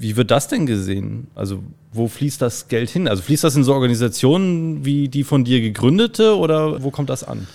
Wie 0.00 0.16
wird 0.16 0.32
das 0.32 0.48
denn 0.48 0.66
gesehen? 0.66 1.28
Also 1.36 1.62
wo 1.92 2.08
fließt 2.08 2.42
das 2.42 2.66
Geld 2.66 2.90
hin? 2.90 3.06
Also 3.06 3.22
fließt 3.22 3.44
das 3.44 3.54
in 3.54 3.62
so 3.62 3.72
Organisationen 3.72 4.84
wie 4.84 5.08
die 5.08 5.22
von 5.22 5.44
dir 5.44 5.60
gegründete 5.60 6.36
oder 6.36 6.82
wo 6.82 6.90
kommt 6.90 7.08
das 7.08 7.22
an? 7.22 7.46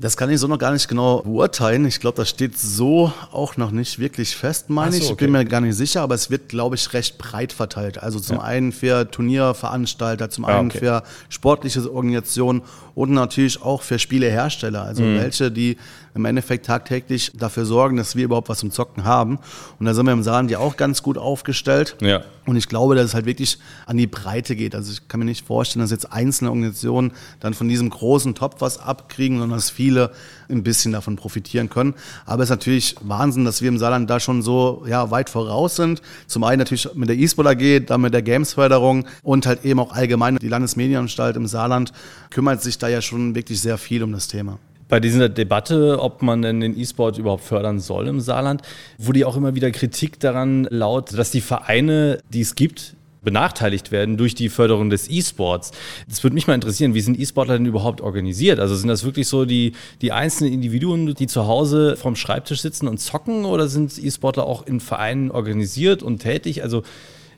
Das 0.00 0.16
kann 0.16 0.30
ich 0.30 0.40
so 0.40 0.48
noch 0.48 0.58
gar 0.58 0.72
nicht 0.72 0.88
genau 0.88 1.22
beurteilen. 1.22 1.84
Ich 1.84 2.00
glaube, 2.00 2.16
das 2.16 2.28
steht 2.28 2.58
so 2.58 3.12
auch 3.30 3.56
noch 3.56 3.70
nicht 3.70 3.98
wirklich 3.98 4.36
fest, 4.36 4.68
meine 4.68 4.92
so, 4.92 4.98
ich. 4.98 5.10
Ich 5.10 5.16
bin 5.16 5.30
mir 5.30 5.44
gar 5.44 5.60
nicht 5.60 5.76
sicher, 5.76 6.02
aber 6.02 6.14
es 6.14 6.30
wird, 6.30 6.48
glaube 6.48 6.74
ich, 6.74 6.92
recht 6.92 7.18
breit 7.18 7.52
verteilt. 7.52 8.02
Also 8.02 8.18
zum 8.18 8.38
ja. 8.38 8.42
einen 8.42 8.72
für 8.72 9.08
Turnierveranstalter, 9.10 10.28
zum 10.30 10.44
ja, 10.44 10.58
einen 10.58 10.70
okay. 10.70 10.78
für 10.78 11.02
sportliche 11.28 11.92
Organisationen 11.92 12.62
und 12.94 13.12
natürlich 13.12 13.62
auch 13.62 13.82
für 13.82 13.98
Spielehersteller. 13.98 14.82
Also 14.82 15.02
mhm. 15.02 15.18
welche, 15.18 15.50
die 15.50 15.76
im 16.14 16.24
Endeffekt 16.24 16.66
tagtäglich 16.66 17.32
dafür 17.34 17.64
sorgen, 17.64 17.96
dass 17.96 18.16
wir 18.16 18.24
überhaupt 18.24 18.48
was 18.48 18.58
zum 18.58 18.70
Zocken 18.70 19.04
haben. 19.04 19.38
Und 19.78 19.86
da 19.86 19.94
sind 19.94 20.04
wir 20.04 20.12
im 20.12 20.22
Saarland 20.22 20.50
ja 20.50 20.58
auch 20.58 20.76
ganz 20.76 21.02
gut 21.02 21.16
aufgestellt. 21.16 21.96
Ja. 22.00 22.22
Und 22.44 22.56
ich 22.56 22.68
glaube, 22.68 22.94
dass 22.96 23.06
es 23.06 23.14
halt 23.14 23.24
wirklich 23.24 23.58
an 23.86 23.96
die 23.96 24.06
Breite 24.06 24.56
geht. 24.56 24.74
Also 24.74 24.92
ich 24.92 25.08
kann 25.08 25.20
mir 25.20 25.26
nicht 25.26 25.46
vorstellen, 25.46 25.82
dass 25.82 25.90
jetzt 25.90 26.12
einzelne 26.12 26.50
Organisationen 26.50 27.12
dann 27.40 27.54
von 27.54 27.68
diesem 27.68 27.88
großen 27.88 28.34
Topf 28.34 28.56
was 28.58 28.78
abkriegen, 28.78 29.38
sondern 29.38 29.56
dass 29.56 29.70
viele 29.70 30.10
ein 30.50 30.62
bisschen 30.62 30.92
davon 30.92 31.16
profitieren 31.16 31.70
können. 31.70 31.94
Aber 32.26 32.42
es 32.42 32.48
ist 32.48 32.56
natürlich 32.56 32.96
Wahnsinn, 33.00 33.44
dass 33.44 33.62
wir 33.62 33.68
im 33.68 33.78
Saarland 33.78 34.10
da 34.10 34.20
schon 34.20 34.42
so 34.42 34.84
ja, 34.86 35.10
weit 35.10 35.30
voraus 35.30 35.76
sind. 35.76 36.02
Zum 36.26 36.44
einen 36.44 36.58
natürlich 36.58 36.88
mit 36.94 37.08
der 37.08 37.16
E-Sport 37.16 37.46
AG, 37.46 37.86
dann 37.86 38.00
mit 38.00 38.12
der 38.12 38.22
Games-Förderung 38.22 39.06
und 39.22 39.46
halt 39.46 39.64
eben 39.64 39.80
auch 39.80 39.92
allgemein 39.92 40.36
die 40.36 40.48
Landesmedienanstalt 40.48 41.36
im 41.36 41.46
Saarland 41.46 41.92
kümmert 42.30 42.62
sich 42.62 42.76
da 42.82 42.88
ja 42.88 43.00
schon 43.00 43.34
wirklich 43.34 43.60
sehr 43.60 43.78
viel 43.78 44.02
um 44.02 44.12
das 44.12 44.28
Thema 44.28 44.58
bei 44.92 45.00
dieser 45.00 45.30
Debatte, 45.30 46.02
ob 46.02 46.20
man 46.20 46.42
denn 46.42 46.60
den 46.60 46.78
E-Sport 46.78 47.16
überhaupt 47.16 47.44
fördern 47.44 47.80
soll 47.80 48.08
im 48.08 48.20
Saarland, 48.20 48.60
wurde 48.98 49.20
ja 49.20 49.26
auch 49.26 49.38
immer 49.38 49.54
wieder 49.54 49.70
Kritik 49.70 50.20
daran 50.20 50.64
laut, 50.68 51.16
dass 51.16 51.30
die 51.30 51.40
Vereine, 51.40 52.18
die 52.28 52.42
es 52.42 52.56
gibt, 52.56 52.94
benachteiligt 53.22 53.90
werden 53.90 54.18
durch 54.18 54.34
die 54.34 54.50
Förderung 54.50 54.90
des 54.90 55.08
E-Sports. 55.08 55.70
Das 56.10 56.22
würde 56.22 56.34
mich 56.34 56.46
mal 56.46 56.54
interessieren, 56.54 56.92
wie 56.92 57.00
sind 57.00 57.18
E-Sportler 57.18 57.54
denn 57.54 57.64
überhaupt 57.64 58.02
organisiert? 58.02 58.60
Also 58.60 58.74
sind 58.76 58.88
das 58.88 59.02
wirklich 59.02 59.28
so 59.28 59.46
die, 59.46 59.72
die 60.02 60.12
einzelnen 60.12 60.52
Individuen, 60.52 61.14
die 61.14 61.26
zu 61.26 61.46
Hause 61.46 61.96
vorm 61.96 62.14
Schreibtisch 62.14 62.60
sitzen 62.60 62.86
und 62.86 62.98
zocken 62.98 63.46
oder 63.46 63.68
sind 63.68 63.96
E-Sportler 63.96 64.44
auch 64.44 64.66
in 64.66 64.80
Vereinen 64.80 65.30
organisiert 65.30 66.02
und 66.02 66.18
tätig? 66.18 66.62
Also 66.62 66.82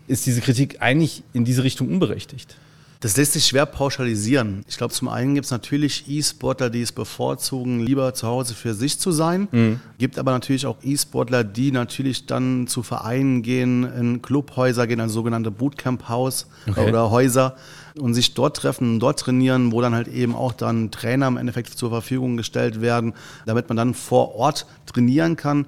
ist 0.08 0.26
diese 0.26 0.40
Kritik 0.40 0.78
eigentlich 0.80 1.22
in 1.32 1.44
diese 1.44 1.62
Richtung 1.62 1.88
unberechtigt? 1.88 2.56
Das 3.04 3.18
lässt 3.18 3.34
sich 3.34 3.44
schwer 3.44 3.66
pauschalisieren. 3.66 4.64
Ich 4.66 4.78
glaube, 4.78 4.94
zum 4.94 5.08
einen 5.08 5.34
gibt 5.34 5.44
es 5.44 5.50
natürlich 5.50 6.08
E-Sportler, 6.08 6.70
die 6.70 6.80
es 6.80 6.90
bevorzugen, 6.90 7.80
lieber 7.80 8.14
zu 8.14 8.26
Hause 8.26 8.54
für 8.54 8.72
sich 8.72 8.98
zu 8.98 9.12
sein. 9.12 9.46
Mhm. 9.52 9.80
Gibt 9.98 10.18
aber 10.18 10.32
natürlich 10.32 10.64
auch 10.64 10.78
E-Sportler, 10.82 11.44
die 11.44 11.70
natürlich 11.70 12.24
dann 12.24 12.66
zu 12.66 12.82
Vereinen 12.82 13.42
gehen, 13.42 13.84
in 13.84 14.22
Clubhäuser 14.22 14.86
gehen, 14.86 15.00
also 15.00 15.16
sogenannte 15.16 15.50
Bootcamp-Haus 15.50 16.46
okay. 16.66 16.88
oder 16.88 17.10
Häuser 17.10 17.56
und 17.98 18.14
sich 18.14 18.32
dort 18.32 18.56
treffen 18.56 18.94
und 18.94 19.00
dort 19.00 19.20
trainieren, 19.20 19.70
wo 19.70 19.82
dann 19.82 19.94
halt 19.94 20.08
eben 20.08 20.34
auch 20.34 20.54
dann 20.54 20.90
Trainer 20.90 21.28
im 21.28 21.36
Endeffekt 21.36 21.76
zur 21.76 21.90
Verfügung 21.90 22.38
gestellt 22.38 22.80
werden, 22.80 23.12
damit 23.44 23.68
man 23.68 23.76
dann 23.76 23.92
vor 23.92 24.34
Ort 24.34 24.64
trainieren 24.86 25.36
kann. 25.36 25.66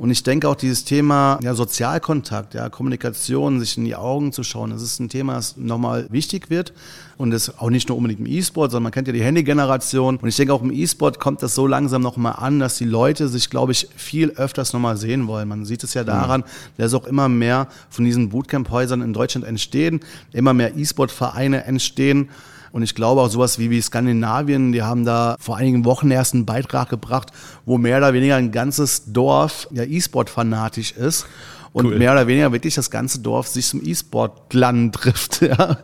Und 0.00 0.10
ich 0.10 0.22
denke 0.22 0.48
auch 0.48 0.54
dieses 0.54 0.84
Thema 0.86 1.38
ja, 1.42 1.52
Sozialkontakt, 1.52 2.54
ja, 2.54 2.70
Kommunikation, 2.70 3.60
sich 3.60 3.76
in 3.76 3.84
die 3.84 3.96
Augen 3.96 4.32
zu 4.32 4.42
schauen, 4.42 4.70
das 4.70 4.80
ist 4.80 4.98
ein 4.98 5.10
Thema, 5.10 5.34
das 5.34 5.58
nochmal 5.58 6.06
wichtig 6.08 6.48
wird. 6.48 6.72
Und 7.18 7.32
das 7.32 7.58
auch 7.58 7.68
nicht 7.68 7.90
nur 7.90 7.98
unbedingt 7.98 8.20
im 8.20 8.26
E-Sport, 8.26 8.70
sondern 8.70 8.84
man 8.84 8.92
kennt 8.92 9.08
ja 9.08 9.12
die 9.12 9.22
Handy-Generation. 9.22 10.16
Und 10.16 10.26
ich 10.26 10.36
denke 10.36 10.54
auch 10.54 10.62
im 10.62 10.72
E-Sport 10.72 11.20
kommt 11.20 11.42
das 11.42 11.54
so 11.54 11.66
langsam 11.66 12.00
nochmal 12.00 12.36
an, 12.38 12.60
dass 12.60 12.78
die 12.78 12.86
Leute 12.86 13.28
sich, 13.28 13.50
glaube 13.50 13.72
ich, 13.72 13.88
viel 13.94 14.30
öfters 14.30 14.72
nochmal 14.72 14.96
sehen 14.96 15.26
wollen. 15.26 15.46
Man 15.46 15.66
sieht 15.66 15.84
es 15.84 15.92
ja 15.92 16.02
daran, 16.02 16.44
dass 16.78 16.94
auch 16.94 17.04
immer 17.04 17.28
mehr 17.28 17.68
von 17.90 18.06
diesen 18.06 18.30
Bootcamp-Häusern 18.30 19.02
in 19.02 19.12
Deutschland 19.12 19.46
entstehen, 19.46 20.00
immer 20.32 20.54
mehr 20.54 20.78
E-Sport-Vereine 20.78 21.64
entstehen. 21.64 22.30
Und 22.72 22.82
ich 22.82 22.94
glaube 22.94 23.20
auch 23.20 23.28
sowas 23.28 23.58
wie, 23.58 23.70
wie 23.70 23.80
Skandinavien, 23.80 24.72
die 24.72 24.82
haben 24.82 25.04
da 25.04 25.36
vor 25.40 25.56
einigen 25.56 25.84
Wochen 25.84 26.10
erst 26.10 26.34
einen 26.34 26.46
Beitrag 26.46 26.88
gebracht, 26.88 27.30
wo 27.64 27.78
mehr 27.78 27.98
oder 27.98 28.12
weniger 28.12 28.36
ein 28.36 28.52
ganzes 28.52 29.12
Dorf 29.12 29.68
ja 29.72 29.84
E-Sport 29.84 30.30
fanatisch 30.30 30.92
ist 30.92 31.26
und 31.72 31.86
cool. 31.86 31.98
mehr 31.98 32.12
oder 32.12 32.26
weniger 32.26 32.52
wirklich 32.52 32.74
das 32.74 32.90
ganze 32.90 33.20
Dorf 33.20 33.48
sich 33.48 33.66
zum 33.66 33.84
E-Sport-Land 33.84 34.94
trifft, 34.96 35.42
ja. 35.42 35.78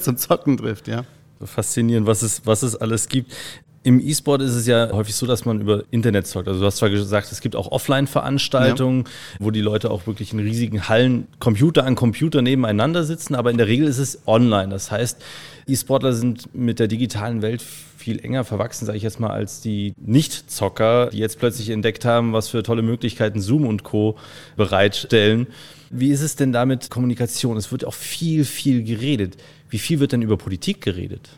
zum 0.00 0.16
Zocken 0.16 0.56
trifft, 0.56 0.88
ja. 0.88 1.04
Faszinierend, 1.42 2.06
was 2.06 2.22
es, 2.22 2.42
was 2.44 2.62
es 2.62 2.76
alles 2.76 3.08
gibt. 3.08 3.32
Im 3.82 3.98
E-Sport 3.98 4.42
ist 4.42 4.54
es 4.54 4.66
ja 4.66 4.90
häufig 4.92 5.14
so, 5.14 5.26
dass 5.26 5.46
man 5.46 5.60
über 5.60 5.84
Internet 5.90 6.26
zockt. 6.26 6.48
Also 6.48 6.60
du 6.60 6.66
hast 6.66 6.76
zwar 6.76 6.90
gesagt, 6.90 7.32
es 7.32 7.40
gibt 7.40 7.56
auch 7.56 7.72
Offline-Veranstaltungen, 7.72 9.04
ja. 9.04 9.10
wo 9.38 9.50
die 9.50 9.62
Leute 9.62 9.90
auch 9.90 10.06
wirklich 10.06 10.34
in 10.34 10.38
riesigen 10.38 10.88
Hallen 10.88 11.26
Computer 11.38 11.86
an 11.86 11.94
Computer 11.94 12.42
nebeneinander 12.42 13.04
sitzen, 13.04 13.34
aber 13.34 13.50
in 13.50 13.56
der 13.56 13.68
Regel 13.68 13.88
ist 13.88 13.98
es 13.98 14.20
online. 14.26 14.68
Das 14.68 14.90
heißt, 14.90 15.22
E-Sportler 15.66 16.12
sind 16.12 16.54
mit 16.54 16.78
der 16.78 16.88
digitalen 16.88 17.40
Welt 17.40 17.62
viel 17.62 18.22
enger 18.22 18.44
verwachsen, 18.44 18.84
sage 18.84 18.98
ich 18.98 19.02
jetzt 19.02 19.18
mal, 19.18 19.30
als 19.30 19.60
die 19.60 19.94
Nicht-Zocker, 19.98 21.10
die 21.10 21.18
jetzt 21.18 21.38
plötzlich 21.38 21.70
entdeckt 21.70 22.04
haben, 22.04 22.32
was 22.34 22.48
für 22.48 22.62
tolle 22.62 22.82
Möglichkeiten 22.82 23.40
Zoom 23.40 23.66
und 23.66 23.82
Co. 23.82 24.16
bereitstellen. 24.56 25.46
Wie 25.90 26.10
ist 26.10 26.20
es 26.20 26.36
denn 26.36 26.52
damit 26.52 26.90
Kommunikation? 26.90 27.56
Es 27.56 27.72
wird 27.72 27.84
auch 27.84 27.94
viel, 27.94 28.44
viel 28.44 28.84
geredet. 28.84 29.36
Wie 29.68 29.78
viel 29.78 30.00
wird 30.00 30.12
denn 30.12 30.22
über 30.22 30.36
Politik 30.36 30.80
geredet? 30.80 31.30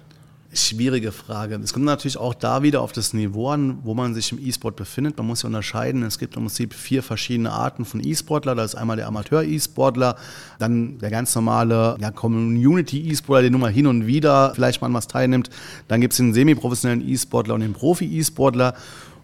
Schwierige 0.55 1.13
Frage. 1.13 1.59
Es 1.65 1.73
kommt 1.73 1.87
natürlich 1.87 2.19
auch 2.19 2.35
da 2.35 2.63
wieder 2.63 2.83
auf 2.83 2.93
das 2.93 3.15
Niveau 3.15 3.49
an, 3.49 3.79
wo 3.85 3.95
man 3.95 4.13
sich 4.13 4.33
im 4.33 4.39
E-Sport 4.39 4.77
befindet. 4.77 5.17
Man 5.17 5.27
muss 5.27 5.43
ja 5.43 5.47
unterscheiden. 5.47 6.03
Es 6.03 6.19
gibt 6.19 6.37
im 6.37 6.43
Prinzip 6.43 6.75
vier 6.75 7.03
verschiedene 7.03 7.51
Arten 7.51 7.87
von 7.87 8.07
E-Sportler. 8.07 8.55
Da 8.55 8.63
ist 8.63 8.75
einmal 8.75 8.99
der 8.99 9.07
Amateur-E-Sportler, 9.07 10.17
dann 10.59 10.99
der 10.99 11.09
ganz 11.09 11.35
normale 11.35 11.97
ja, 11.99 12.11
Community-E-Sportler, 12.11 13.41
der 13.41 13.51
nur 13.51 13.61
mal 13.61 13.73
hin 13.73 13.87
und 13.87 14.07
wieder 14.07 14.53
vielleicht 14.55 14.83
mal 14.83 14.93
was 14.93 15.09
teilnimmt. 15.09 15.49
Dann 15.89 16.03
gibt 16.03 16.13
es 16.13 16.19
den 16.19 16.35
semi-professionellen 16.35 17.09
E-Sportler 17.09 17.55
und 17.55 17.63
den 17.63 17.73
Profi-E-Sportler. 17.73 18.75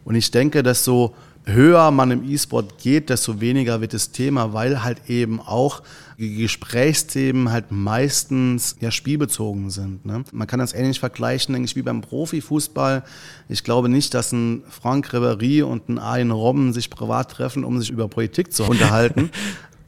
Und 0.07 0.15
ich 0.15 0.31
denke, 0.31 0.63
dass 0.63 0.83
so 0.83 1.15
höher 1.45 1.91
man 1.91 2.11
im 2.11 2.29
E-Sport 2.29 2.79
geht, 2.79 3.11
desto 3.11 3.41
weniger 3.41 3.81
wird 3.81 3.95
das 3.95 4.11
Thema, 4.11 4.53
weil 4.53 4.85
halt 4.85 5.09
eben 5.09 5.41
auch 5.41 5.83
die 6.19 6.35
Gesprächsthemen 6.35 7.53
halt 7.53 7.71
meistens 7.71 8.77
ja 8.81 8.91
spielbezogen 8.91 9.71
sind. 9.71 10.05
Ne? 10.05 10.25
Man 10.33 10.47
kann 10.49 10.59
das 10.59 10.73
ähnlich 10.73 10.99
vergleichen, 10.99 11.53
denke 11.53 11.67
ich, 11.67 11.77
wie 11.77 11.83
beim 11.83 12.01
Profifußball. 12.01 13.05
Ich 13.49 13.63
glaube 13.63 13.89
nicht, 13.89 14.15
dass 14.15 14.33
ein 14.33 14.65
Frank 14.69 15.15
Ribéry 15.15 15.63
und 15.63 15.89
ein 15.89 15.99
Arjen 15.99 16.33
Robben 16.33 16.73
sich 16.73 16.91
privat 16.91 17.31
treffen, 17.31 17.65
um 17.65 17.79
sich 17.79 17.91
über 17.91 18.09
Politik 18.09 18.53
zu 18.53 18.65
unterhalten. 18.69 19.31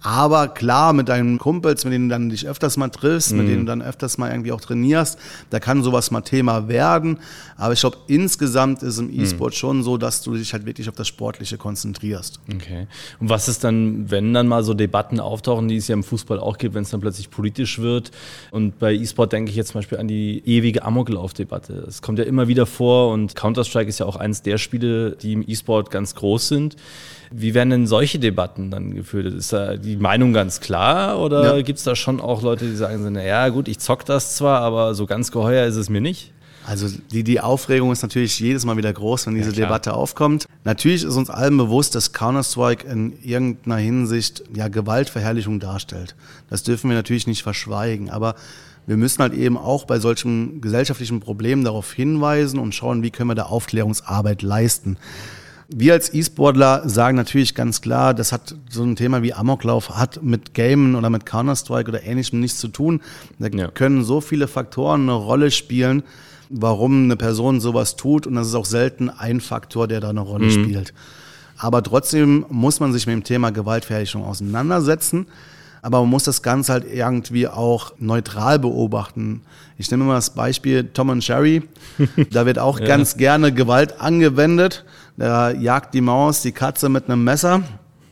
Aber 0.03 0.49
klar, 0.49 0.93
mit 0.93 1.09
deinen 1.09 1.39
Kumpels, 1.39 1.85
mit 1.85 1.93
denen 1.93 2.09
du 2.09 2.15
dann 2.15 2.31
dich 2.31 2.49
öfters 2.49 2.77
mal 2.77 2.89
triffst, 2.89 3.33
mhm. 3.33 3.39
mit 3.39 3.49
denen 3.49 3.61
du 3.61 3.67
dann 3.67 3.83
öfters 3.83 4.17
mal 4.17 4.31
irgendwie 4.31 4.53
auch 4.53 4.61
trainierst, 4.61 5.19
da 5.51 5.61
kann 5.61 5.83
sowas 5.83 6.11
mal 6.11 6.23
Thema 6.23 6.69
werden. 6.69 7.19
Aber 7.57 7.75
ich 7.75 7.81
glaube, 7.81 7.99
insgesamt 8.07 8.83
ist 8.83 8.99
im 8.99 9.09
mhm. 9.09 9.21
E-Sport 9.21 9.53
mhm. 9.53 9.57
schon 9.57 9.83
so, 9.83 9.99
dass 9.99 10.23
du 10.23 10.35
dich 10.35 10.53
halt 10.55 10.65
wirklich 10.65 10.89
auf 10.89 10.95
das 10.95 11.09
Sportliche 11.09 11.59
konzentrierst. 11.59 12.41
Okay. 12.55 12.87
Und 13.21 13.29
was 13.29 13.49
ist 13.49 13.63
dann, 13.63 14.11
wenn 14.11 14.33
dann 14.33 14.49
mal 14.49 14.65
so 14.65 14.73
Debatten 14.73 15.21
auftauchen, 15.21 15.69
die 15.69 15.77
es 15.77 15.89
ja 15.89 15.95
im 15.95 16.03
Fußball 16.03 16.41
auch 16.41 16.57
gibt, 16.57 16.75
wenn 16.75 16.83
es 16.83 16.91
dann 16.91 17.01
plötzlich 17.01 17.31
politisch 17.31 17.79
wird? 17.79 18.11
Und 18.51 18.79
bei 18.79 18.95
E-Sport 18.95 19.33
denke 19.33 19.51
ich 19.51 19.57
jetzt 19.57 19.73
zum 19.73 19.81
Beispiel 19.81 19.99
an 19.99 20.09
die 20.09 20.43
ewige 20.47 20.83
Amoklauf-Debatte. 20.83 21.85
Es 21.87 22.01
kommt 22.01 22.19
ja 22.19 22.25
immer 22.25 22.49
wieder 22.49 22.65
vor 22.65 23.13
und 23.13 23.37
Counter-Strike 23.37 23.89
ist 23.89 24.01
ja 24.01 24.07
auch 24.07 24.17
eines 24.17 24.41
der 24.41 24.57
Spiele, 24.57 25.17
die 25.17 25.35
im 25.35 25.45
E-Sport 25.47 25.91
ganz 25.91 26.15
groß 26.15 26.49
sind. 26.49 26.77
Wie 27.33 27.55
werden 27.55 27.71
denn 27.71 27.87
solche 27.87 28.19
Debatten 28.19 28.71
dann 28.71 28.93
geführt? 28.93 29.33
Ist 29.33 29.53
da 29.53 29.77
die 29.77 29.90
Meinung 29.97 30.33
ganz 30.33 30.61
klar 30.61 31.19
oder 31.21 31.57
ja. 31.57 31.63
gibt 31.63 31.79
es 31.79 31.85
da 31.85 31.97
schon 31.97 32.21
auch 32.21 32.43
Leute, 32.43 32.67
die 32.67 32.77
sagen, 32.77 33.13
naja 33.13 33.49
gut, 33.49 33.69
ich 33.69 33.79
zock 33.79 34.05
das 34.05 34.37
zwar, 34.37 34.61
aber 34.61 34.95
so 34.95 35.07
ganz 35.07 35.33
geheuer 35.33 35.67
ist 35.67 35.77
es 35.77 35.89
mir 35.89 36.01
nicht? 36.01 36.33
Also 36.67 36.89
die, 37.11 37.25
die 37.25 37.41
Aufregung 37.41 37.91
ist 37.91 38.03
natürlich 38.03 38.39
jedes 38.39 38.65
Mal 38.65 38.77
wieder 38.77 38.93
groß, 38.93 39.27
wenn 39.27 39.35
diese 39.35 39.51
ja, 39.51 39.65
Debatte 39.65 39.95
aufkommt. 39.95 40.47
Natürlich 40.65 41.05
ist 41.05 41.17
uns 41.17 41.31
allen 41.31 41.57
bewusst, 41.57 41.95
dass 41.95 42.13
Counter-Strike 42.13 42.87
in 42.87 43.15
irgendeiner 43.23 43.79
Hinsicht 43.79 44.45
ja 44.55 44.69
Gewaltverherrlichung 44.69 45.59
darstellt. 45.59 46.15
Das 46.49 46.63
dürfen 46.63 46.91
wir 46.91 46.97
natürlich 46.97 47.27
nicht 47.27 47.43
verschweigen. 47.43 48.11
Aber 48.11 48.35
wir 48.87 48.97
müssen 48.97 49.23
halt 49.23 49.33
eben 49.33 49.57
auch 49.57 49.85
bei 49.85 49.99
solchen 49.99 50.61
gesellschaftlichen 50.61 51.21
Problemen 51.21 51.65
darauf 51.65 51.93
hinweisen 51.93 52.59
und 52.59 52.75
schauen, 52.75 53.03
wie 53.03 53.11
können 53.11 53.31
wir 53.31 53.35
da 53.35 53.45
Aufklärungsarbeit 53.45 54.43
leisten. 54.43 54.97
Wir 55.73 55.93
als 55.93 56.13
E-Sportler 56.13 56.89
sagen 56.89 57.17
natürlich 57.17 57.55
ganz 57.55 57.81
klar, 57.81 58.13
das 58.13 58.33
hat 58.33 58.57
so 58.69 58.83
ein 58.83 58.97
Thema 58.97 59.23
wie 59.23 59.33
Amoklauf, 59.33 59.91
hat 59.97 60.21
mit 60.23 60.53
Gamen 60.53 60.97
oder 60.97 61.11
mit 61.11 61.27
Counter-Strike 61.27 61.89
oder 61.89 62.03
ähnlichem 62.03 62.41
nichts 62.41 62.59
zu 62.59 62.69
tun. 62.69 63.01
Da 63.39 63.49
ja. 63.49 63.69
können 63.69 64.03
so 64.05 64.21
viele 64.21 64.49
Faktoren 64.49 65.03
eine 65.03 65.13
Rolle 65.13 65.53
spielen, 65.53 66.03
warum 66.49 67.05
eine 67.05 67.17
Person 67.17 67.61
sowas 67.61 67.95
tut 67.95 68.27
und 68.27 68.35
das 68.35 68.49
ist 68.49 68.55
auch 68.57 68.65
selten 68.65 69.11
ein 69.11 69.41
Faktor, 69.41 69.87
der 69.87 70.01
da 70.01 70.11
eine 70.11 70.21
Rolle 70.21 70.47
mhm. 70.47 70.65
spielt. 70.65 70.93
Aber 71.57 71.83
trotzdem 71.83 72.47
muss 72.49 72.81
man 72.81 72.93
sich 72.93 73.07
mit 73.07 73.15
dem 73.15 73.25
Thema 73.25 73.51
Gewaltverherrlichung 73.51 74.25
auseinandersetzen. 74.25 75.27
Aber 75.83 76.01
man 76.01 76.11
muss 76.11 76.25
das 76.25 76.43
Ganze 76.43 76.73
halt 76.73 76.85
irgendwie 76.93 77.49
auch 77.49 77.93
neutral 77.99 78.59
beobachten. 78.59 79.43
Ich 79.79 79.91
nehme 79.91 80.05
mal 80.05 80.15
das 80.15 80.31
Beispiel 80.31 80.91
Tom 80.93 81.11
und 81.11 81.27
Jerry. 81.27 81.63
Da 82.31 82.45
wird 82.45 82.59
auch 82.59 82.81
ja. 82.81 82.87
ganz 82.87 83.17
gerne 83.17 83.53
Gewalt 83.53 84.01
angewendet. 84.01 84.85
Da 85.21 85.51
jagt 85.51 85.93
die 85.93 86.01
Maus 86.01 86.41
die 86.41 86.53
Katze 86.53 86.89
mit 86.89 87.05
einem 87.05 87.23
Messer. 87.23 87.63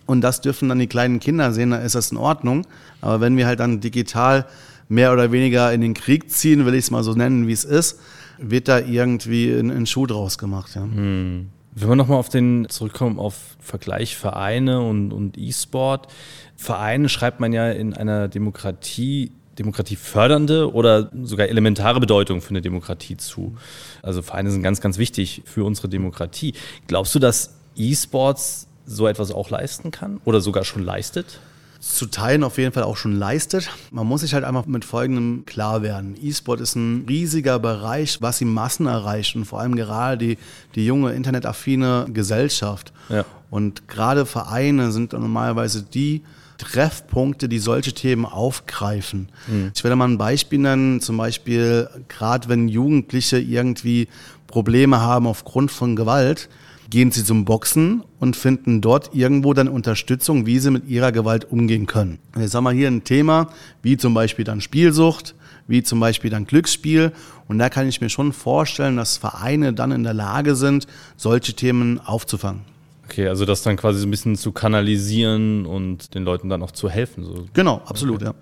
Und 0.05 0.21
das 0.21 0.43
dürfen 0.43 0.69
dann 0.69 0.79
die 0.79 0.89
kleinen 0.89 1.21
Kinder 1.21 1.53
sehen, 1.53 1.71
da 1.71 1.79
ist 1.79 1.95
das 1.95 2.13
in 2.13 2.19
Ordnung. 2.19 2.67
Aber 3.01 3.23
wenn 3.23 3.39
wir 3.39 3.47
halt 3.47 3.61
dann 3.61 3.81
digital 3.81 4.45
mehr 4.91 5.11
oder 5.15 5.33
weniger 5.33 5.73
in 5.73 5.81
den 5.81 5.95
Krieg 5.95 6.31
ziehen, 6.31 6.67
will 6.67 6.75
ich 6.75 6.85
es 6.85 6.91
mal 6.91 7.03
so 7.03 7.15
nennen, 7.15 7.47
wie 7.47 7.53
es 7.53 7.65
ist, 7.65 7.99
wird 8.37 8.69
da 8.69 8.79
irgendwie 8.79 9.51
ein, 9.51 9.71
ein 9.71 9.87
Schuh 9.87 10.05
draus 10.05 10.37
gemacht. 10.37 10.75
Ja. 10.75 10.83
Hm. 10.83 11.49
Wenn 11.75 11.89
wir 11.89 11.97
nochmal 11.97 12.19
auf 12.19 12.29
den 12.29 12.67
zurückkommen, 12.69 13.19
auf 13.19 13.57
Vergleich 13.59 14.15
Vereine 14.15 14.83
und, 14.83 15.13
und 15.13 15.39
E-Sport. 15.39 16.09
Vereine 16.57 17.09
schreibt 17.09 17.41
man 17.41 17.55
ja 17.55 17.71
in 17.71 17.95
einer 17.95 18.29
Demokratie 18.29 19.33
demokratiefördernde 19.59 20.73
oder 20.73 21.11
sogar 21.23 21.49
elementare 21.49 22.01
Bedeutung 22.01 22.41
für 22.41 22.51
eine 22.51 22.63
Demokratie 22.63 23.17
zu. 23.17 23.57
Also 24.03 24.23
Vereine 24.23 24.51
sind 24.51 24.63
ganz, 24.63 24.81
ganz 24.81 24.99
wichtig 24.99 25.43
für 25.45 25.65
unsere 25.65 25.89
Demokratie. 25.89 26.55
Glaubst 26.87 27.15
du, 27.15 27.19
dass 27.19 27.55
E-Sports 27.77 28.67
so 28.87 29.07
etwas 29.07 29.31
auch 29.31 29.51
leisten 29.51 29.91
kann 29.91 30.21
oder 30.25 30.41
sogar 30.41 30.65
schon 30.65 30.83
leistet? 30.83 31.41
zu 31.81 32.07
Teilen 32.07 32.43
auf 32.43 32.59
jeden 32.59 32.73
Fall 32.73 32.83
auch 32.83 32.97
schon 32.97 33.15
leistet. 33.15 33.71
Man 33.91 34.07
muss 34.07 34.23
sich 34.23 34.35
halt 34.35 34.45
einfach 34.45 34.67
mit 34.67 34.85
Folgendem 34.85 35.45
klar 35.47 35.83
werden. 35.83 36.17
E-Sport 36.21 36.61
ist 36.61 36.75
ein 36.75 37.05
riesiger 37.09 37.59
Bereich, 37.59 38.21
was 38.21 38.39
die 38.39 38.45
Massen 38.45 38.87
erreicht 38.87 39.37
und 39.37 39.45
vor 39.45 39.61
allem 39.61 39.77
gerade 39.77 40.19
die, 40.19 40.39
die 40.75 40.85
junge 40.85 41.13
internetaffine 41.13 42.07
Gesellschaft. 42.13 42.93
Ja. 43.09 43.25
Und 43.51 43.87
gerade 43.87 44.27
Vereine 44.27 44.91
sind 44.91 45.13
normalerweise 45.13 45.83
die 45.83 46.23
Treffpunkte, 46.59 47.49
die 47.49 47.59
solche 47.59 47.93
Themen 47.93 48.27
aufgreifen. 48.27 49.29
Mhm. 49.47 49.71
Ich 49.75 49.83
werde 49.83 49.97
mal 49.97 50.09
ein 50.09 50.19
Beispiel 50.19 50.59
nennen, 50.59 51.01
zum 51.01 51.17
Beispiel 51.17 51.89
gerade 52.09 52.49
wenn 52.49 52.69
Jugendliche 52.69 53.39
irgendwie 53.39 54.09
Probleme 54.47 55.01
haben 55.01 55.27
aufgrund 55.27 55.71
von 55.71 55.97
Gewalt, 55.97 56.49
gehen 56.91 57.11
sie 57.11 57.25
zum 57.25 57.45
Boxen 57.45 58.03
und 58.19 58.35
finden 58.37 58.81
dort 58.81 59.15
irgendwo 59.15 59.53
dann 59.53 59.69
Unterstützung, 59.69 60.47
wie 60.47 60.59
sie 60.59 60.71
mit 60.71 60.89
ihrer 60.89 61.13
Gewalt 61.13 61.51
umgehen 61.51 61.87
können. 61.87 62.19
Jetzt 62.39 62.55
haben 62.55 62.65
wir 62.65 62.73
hier 62.73 62.89
ein 62.89 63.05
Thema, 63.05 63.51
wie 63.83 63.97
zum 63.97 64.15
Beispiel 64.15 64.45
dann 64.45 64.61
Spielsucht, 64.61 65.35
wie 65.67 65.83
zum 65.83 66.01
Beispiel 66.01 66.31
dann 66.31 66.47
Glücksspiel. 66.47 67.13
Und 67.47 67.59
da 67.59 67.69
kann 67.69 67.89
ich 67.89 68.01
mir 68.01 68.09
schon 68.09 68.33
vorstellen, 68.33 68.97
dass 68.97 69.19
Vereine 69.19 69.75
dann 69.75 69.93
in 69.93 70.03
der 70.03 70.15
Lage 70.15 70.57
sind, 70.57 70.87
solche 71.17 71.53
Themen 71.53 72.01
aufzufangen. 72.01 72.63
Okay, 73.09 73.27
also 73.27 73.47
das 73.47 73.63
dann 73.63 73.79
quasi 73.79 74.01
so 74.01 74.07
ein 74.07 74.11
bisschen 74.11 74.37
zu 74.37 74.53
kanalisieren 74.53 75.65
und 75.65 76.15
den 76.15 76.25
Leuten 76.25 76.51
dann 76.51 76.63
auch 76.63 76.73
zu 76.73 76.91
helfen. 76.91 77.25
So. 77.25 77.47
Genau, 77.55 77.81
absolut, 77.87 78.17
okay. 78.17 78.27
ja. 78.27 78.35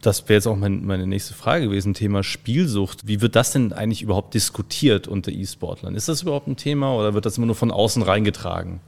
Das 0.00 0.22
wäre 0.28 0.34
jetzt 0.34 0.46
auch 0.46 0.54
mein, 0.54 0.84
meine 0.84 1.08
nächste 1.08 1.34
Frage 1.34 1.64
gewesen, 1.66 1.92
Thema 1.92 2.22
Spielsucht. 2.22 3.08
Wie 3.08 3.20
wird 3.20 3.34
das 3.34 3.50
denn 3.50 3.72
eigentlich 3.72 4.02
überhaupt 4.02 4.34
diskutiert 4.34 5.08
unter 5.08 5.32
E-Sportlern? 5.32 5.96
Ist 5.96 6.08
das 6.08 6.22
überhaupt 6.22 6.46
ein 6.46 6.56
Thema 6.56 6.94
oder 6.94 7.14
wird 7.14 7.26
das 7.26 7.36
immer 7.36 7.46
nur 7.46 7.56
von 7.56 7.72
außen 7.72 8.02
reingetragen? 8.02 8.78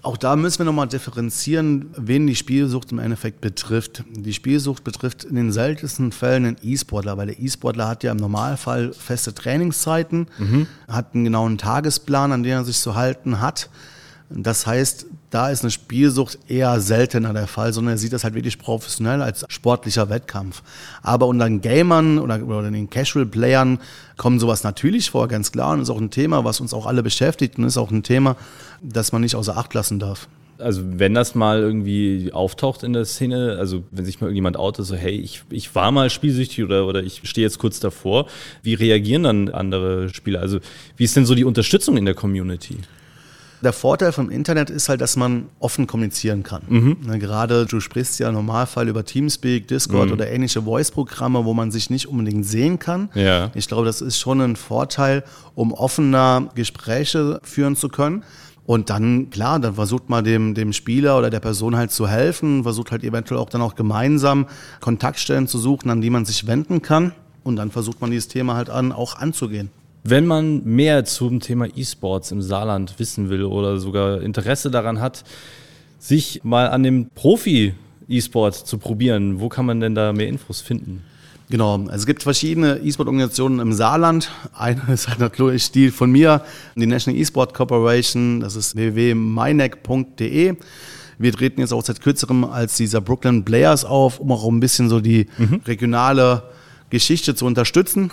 Auch 0.00 0.16
da 0.16 0.36
müssen 0.36 0.60
wir 0.60 0.64
nochmal 0.64 0.88
differenzieren, 0.88 1.90
wen 1.94 2.26
die 2.26 2.34
Spielsucht 2.34 2.92
im 2.92 2.98
Endeffekt 2.98 3.42
betrifft. 3.42 4.04
Die 4.08 4.32
Spielsucht 4.32 4.84
betrifft 4.84 5.24
in 5.24 5.36
den 5.36 5.52
seltensten 5.52 6.12
Fällen 6.12 6.46
einen 6.46 6.56
E-Sportler, 6.62 7.18
weil 7.18 7.26
der 7.26 7.38
E-Sportler 7.38 7.88
hat 7.88 8.04
ja 8.04 8.10
im 8.10 8.16
Normalfall 8.16 8.94
feste 8.94 9.34
Trainingszeiten, 9.34 10.28
mhm. 10.38 10.66
hat 10.88 11.14
einen 11.14 11.24
genauen 11.24 11.58
Tagesplan, 11.58 12.32
an 12.32 12.42
den 12.42 12.52
er 12.52 12.64
sich 12.64 12.78
zu 12.78 12.94
halten 12.94 13.40
hat. 13.40 13.68
Das 14.34 14.66
heißt, 14.66 15.06
da 15.30 15.50
ist 15.50 15.62
eine 15.62 15.70
Spielsucht 15.70 16.38
eher 16.48 16.80
seltener 16.80 17.32
der 17.32 17.46
Fall, 17.46 17.72
sondern 17.72 17.94
er 17.94 17.98
sieht 17.98 18.12
das 18.12 18.24
halt 18.24 18.34
wirklich 18.34 18.58
professionell 18.58 19.22
als 19.22 19.44
sportlicher 19.48 20.08
Wettkampf. 20.08 20.62
Aber 21.02 21.26
unter 21.26 21.46
den 21.46 21.60
Gamern 21.60 22.18
oder, 22.18 22.42
oder 22.46 22.70
den 22.70 22.90
Casual-Playern 22.90 23.78
kommt 24.16 24.40
sowas 24.40 24.64
natürlich 24.64 25.10
vor, 25.10 25.28
ganz 25.28 25.52
klar. 25.52 25.72
Und 25.72 25.80
ist 25.80 25.90
auch 25.90 26.00
ein 26.00 26.10
Thema, 26.10 26.44
was 26.44 26.60
uns 26.60 26.74
auch 26.74 26.86
alle 26.86 27.02
beschäftigt 27.02 27.58
und 27.58 27.64
ist 27.64 27.76
auch 27.76 27.90
ein 27.90 28.02
Thema, 28.02 28.36
das 28.82 29.12
man 29.12 29.22
nicht 29.22 29.36
außer 29.36 29.56
Acht 29.56 29.74
lassen 29.74 29.98
darf 29.98 30.28
also 30.62 30.82
wenn 30.84 31.14
das 31.14 31.34
mal 31.34 31.60
irgendwie 31.60 32.30
auftaucht 32.32 32.82
in 32.82 32.92
der 32.92 33.04
Szene, 33.04 33.56
also 33.58 33.82
wenn 33.90 34.04
sich 34.04 34.20
mal 34.20 34.26
irgendjemand 34.26 34.56
outet, 34.56 34.86
so 34.86 34.94
hey, 34.94 35.16
ich, 35.16 35.42
ich 35.50 35.74
war 35.74 35.90
mal 35.90 36.08
spielsüchtig 36.10 36.64
oder, 36.64 36.86
oder 36.86 37.02
ich 37.02 37.22
stehe 37.24 37.46
jetzt 37.46 37.58
kurz 37.58 37.80
davor, 37.80 38.26
wie 38.62 38.74
reagieren 38.74 39.24
dann 39.24 39.48
andere 39.48 40.08
Spieler? 40.10 40.40
Also 40.40 40.60
wie 40.96 41.04
ist 41.04 41.16
denn 41.16 41.26
so 41.26 41.34
die 41.34 41.44
Unterstützung 41.44 41.96
in 41.96 42.04
der 42.04 42.14
Community? 42.14 42.76
Der 43.62 43.72
Vorteil 43.72 44.12
vom 44.12 44.28
Internet 44.28 44.70
ist 44.70 44.88
halt, 44.88 45.00
dass 45.00 45.16
man 45.16 45.46
offen 45.60 45.86
kommunizieren 45.86 46.42
kann. 46.42 46.62
Mhm. 46.68 46.96
Ne, 47.06 47.18
gerade 47.18 47.64
du 47.66 47.78
sprichst 47.78 48.18
ja 48.18 48.28
im 48.28 48.34
Normalfall 48.34 48.88
über 48.88 49.04
Teamspeak, 49.04 49.68
Discord 49.68 50.08
mhm. 50.08 50.12
oder 50.12 50.30
ähnliche 50.30 50.62
Voice-Programme, 50.62 51.44
wo 51.44 51.54
man 51.54 51.70
sich 51.70 51.88
nicht 51.88 52.08
unbedingt 52.08 52.44
sehen 52.44 52.78
kann. 52.78 53.08
Ja. 53.14 53.50
Ich 53.54 53.68
glaube, 53.68 53.84
das 53.84 54.00
ist 54.00 54.18
schon 54.18 54.40
ein 54.40 54.56
Vorteil, 54.56 55.22
um 55.54 55.72
offener 55.72 56.50
Gespräche 56.54 57.40
führen 57.44 57.76
zu 57.76 57.88
können. 57.88 58.24
Und 58.64 58.90
dann, 58.90 59.30
klar, 59.30 59.58
dann 59.58 59.74
versucht 59.74 60.08
man 60.08 60.24
dem, 60.24 60.54
dem 60.54 60.72
Spieler 60.72 61.18
oder 61.18 61.30
der 61.30 61.40
Person 61.40 61.76
halt 61.76 61.90
zu 61.90 62.08
helfen, 62.08 62.62
versucht 62.62 62.92
halt 62.92 63.02
eventuell 63.02 63.40
auch 63.40 63.50
dann 63.50 63.60
auch 63.60 63.74
gemeinsam 63.74 64.46
Kontaktstellen 64.80 65.48
zu 65.48 65.58
suchen, 65.58 65.90
an 65.90 66.00
die 66.00 66.10
man 66.10 66.24
sich 66.24 66.46
wenden 66.46 66.80
kann. 66.80 67.12
Und 67.44 67.56
dann 67.56 67.70
versucht 67.70 68.00
man 68.00 68.10
dieses 68.10 68.28
Thema 68.28 68.54
halt 68.54 68.70
an, 68.70 68.92
auch 68.92 69.16
anzugehen. 69.16 69.70
Wenn 70.04 70.26
man 70.26 70.64
mehr 70.64 71.04
zum 71.04 71.38
Thema 71.38 71.66
E-Sports 71.76 72.32
im 72.32 72.42
Saarland 72.42 72.98
wissen 72.98 73.30
will 73.30 73.44
oder 73.44 73.78
sogar 73.78 74.20
Interesse 74.20 74.70
daran 74.70 75.00
hat, 75.00 75.22
sich 76.00 76.40
mal 76.42 76.68
an 76.68 76.82
dem 76.82 77.10
Profi-E-Sport 77.14 78.54
zu 78.54 78.78
probieren, 78.78 79.38
wo 79.40 79.48
kann 79.48 79.64
man 79.64 79.80
denn 79.80 79.94
da 79.94 80.12
mehr 80.12 80.26
Infos 80.26 80.60
finden? 80.60 81.04
Genau, 81.50 81.74
also 81.74 81.92
es 81.92 82.06
gibt 82.06 82.24
verschiedene 82.24 82.78
E-Sport-Organisationen 82.78 83.60
im 83.60 83.72
Saarland. 83.72 84.30
Eine 84.54 84.82
ist 84.92 85.06
halt 85.06 85.20
natürlich 85.20 85.70
die 85.70 85.90
von 85.90 86.10
mir, 86.10 86.42
die 86.74 86.86
National 86.86 87.20
E-Sport 87.20 87.54
Corporation, 87.54 88.40
das 88.40 88.56
ist 88.56 88.74
www.mynec.de. 88.74 90.56
Wir 91.18 91.32
treten 91.32 91.60
jetzt 91.60 91.72
auch 91.72 91.84
seit 91.84 92.00
kürzerem 92.00 92.44
als 92.44 92.76
dieser 92.76 93.00
Brooklyn 93.00 93.44
Players 93.44 93.84
auf, 93.84 94.18
um 94.18 94.32
auch 94.32 94.48
ein 94.48 94.58
bisschen 94.58 94.88
so 94.88 94.98
die 94.98 95.26
mhm. 95.38 95.60
regionale 95.66 96.42
Geschichte 96.90 97.36
zu 97.36 97.46
unterstützen. 97.46 98.10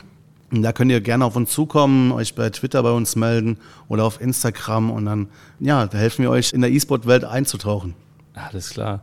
Da 0.51 0.73
könnt 0.73 0.91
ihr 0.91 0.99
gerne 1.01 1.25
auf 1.25 1.35
uns 1.35 1.51
zukommen, 1.51 2.11
euch 2.11 2.33
bei 2.33 2.49
Twitter 2.49 2.81
bei 2.81 2.91
uns 2.91 3.15
melden 3.15 3.57
oder 3.87 4.03
auf 4.03 4.19
Instagram 4.19 4.89
und 4.89 5.05
dann, 5.05 5.27
ja, 5.59 5.85
da 5.85 5.97
helfen 5.97 6.23
wir 6.23 6.31
euch 6.31 6.53
in 6.53 6.61
der 6.61 6.71
E-Sport-Welt 6.71 7.23
einzutauchen. 7.23 7.93
Alles 8.33 8.71
klar. 8.71 9.01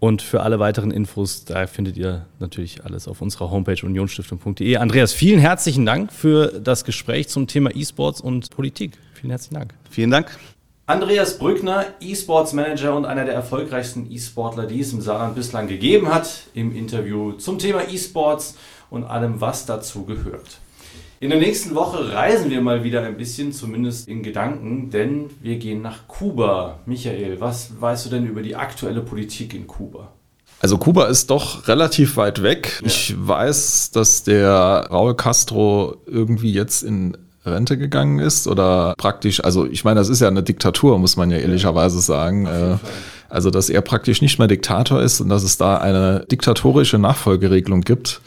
Und 0.00 0.22
für 0.22 0.42
alle 0.42 0.60
weiteren 0.60 0.92
Infos, 0.92 1.44
da 1.44 1.66
findet 1.66 1.96
ihr 1.96 2.26
natürlich 2.38 2.84
alles 2.84 3.08
auf 3.08 3.20
unserer 3.20 3.50
Homepage 3.50 3.84
unionstiftung.de. 3.84 4.76
Andreas, 4.76 5.12
vielen 5.12 5.40
herzlichen 5.40 5.84
Dank 5.84 6.12
für 6.12 6.60
das 6.60 6.84
Gespräch 6.84 7.28
zum 7.28 7.48
Thema 7.48 7.74
E-Sports 7.74 8.20
und 8.20 8.50
Politik. 8.50 8.92
Vielen 9.14 9.30
herzlichen 9.30 9.54
Dank. 9.54 9.74
Vielen 9.90 10.12
Dank. 10.12 10.38
Andreas 10.86 11.38
Brückner, 11.38 11.86
E-Sports 12.00 12.52
Manager 12.52 12.96
und 12.96 13.04
einer 13.04 13.24
der 13.24 13.34
erfolgreichsten 13.34 14.10
E-Sportler, 14.10 14.66
die 14.66 14.80
es 14.80 14.92
im 14.92 15.00
Saarland 15.00 15.34
bislang 15.34 15.66
gegeben 15.66 16.14
hat, 16.14 16.44
im 16.54 16.74
Interview 16.74 17.32
zum 17.32 17.58
Thema 17.58 17.82
E-Sports 17.90 18.56
und 18.88 19.04
allem, 19.04 19.40
was 19.40 19.66
dazu 19.66 20.04
gehört. 20.04 20.60
In 21.20 21.30
der 21.30 21.40
nächsten 21.40 21.74
Woche 21.74 22.12
reisen 22.12 22.48
wir 22.48 22.60
mal 22.60 22.84
wieder 22.84 23.02
ein 23.02 23.16
bisschen, 23.16 23.52
zumindest 23.52 24.06
in 24.06 24.22
Gedanken, 24.22 24.90
denn 24.90 25.24
wir 25.42 25.56
gehen 25.56 25.82
nach 25.82 26.06
Kuba. 26.06 26.78
Michael, 26.86 27.40
was 27.40 27.72
weißt 27.80 28.06
du 28.06 28.10
denn 28.10 28.26
über 28.26 28.40
die 28.40 28.54
aktuelle 28.54 29.00
Politik 29.00 29.52
in 29.52 29.66
Kuba? 29.66 30.12
Also 30.60 30.78
Kuba 30.78 31.06
ist 31.06 31.30
doch 31.30 31.66
relativ 31.66 32.16
weit 32.16 32.42
weg. 32.44 32.78
Ja. 32.82 32.86
Ich 32.86 33.14
weiß, 33.18 33.90
dass 33.90 34.22
der 34.22 34.86
Raul 34.90 35.16
Castro 35.16 35.96
irgendwie 36.06 36.52
jetzt 36.52 36.84
in 36.84 37.16
Rente 37.44 37.78
gegangen 37.78 38.20
ist 38.20 38.46
oder 38.46 38.94
praktisch, 38.96 39.42
also 39.42 39.66
ich 39.66 39.82
meine, 39.82 39.98
das 39.98 40.08
ist 40.08 40.20
ja 40.20 40.28
eine 40.28 40.44
Diktatur, 40.44 40.98
muss 40.98 41.16
man 41.16 41.32
ja 41.32 41.38
ehrlicherweise 41.38 42.00
sagen. 42.00 42.46
Äh, 42.46 42.76
also, 43.28 43.50
dass 43.50 43.70
er 43.70 43.80
praktisch 43.80 44.22
nicht 44.22 44.38
mehr 44.38 44.48
Diktator 44.48 45.02
ist 45.02 45.20
und 45.20 45.28
dass 45.30 45.42
es 45.42 45.58
da 45.58 45.78
eine 45.78 46.24
diktatorische 46.30 46.98
Nachfolgeregelung 46.98 47.80
gibt 47.80 48.20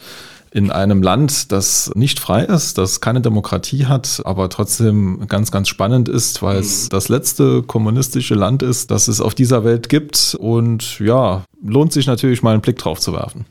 in 0.53 0.69
einem 0.69 1.01
Land, 1.01 1.51
das 1.53 1.91
nicht 1.95 2.19
frei 2.19 2.43
ist, 2.43 2.77
das 2.77 2.99
keine 2.99 3.21
Demokratie 3.21 3.85
hat, 3.85 4.21
aber 4.25 4.49
trotzdem 4.49 5.27
ganz, 5.27 5.49
ganz 5.49 5.69
spannend 5.69 6.09
ist, 6.09 6.41
weil 6.41 6.57
es 6.57 6.85
mhm. 6.85 6.89
das 6.89 7.07
letzte 7.07 7.63
kommunistische 7.63 8.35
Land 8.35 8.61
ist, 8.61 8.91
das 8.91 9.07
es 9.07 9.21
auf 9.21 9.33
dieser 9.33 9.63
Welt 9.63 9.87
gibt. 9.87 10.35
Und 10.37 10.99
ja, 10.99 11.45
lohnt 11.63 11.93
sich 11.93 12.05
natürlich 12.05 12.43
mal 12.43 12.51
einen 12.51 12.61
Blick 12.61 12.77
drauf 12.77 12.99
zu 12.99 13.13
werfen. 13.13 13.45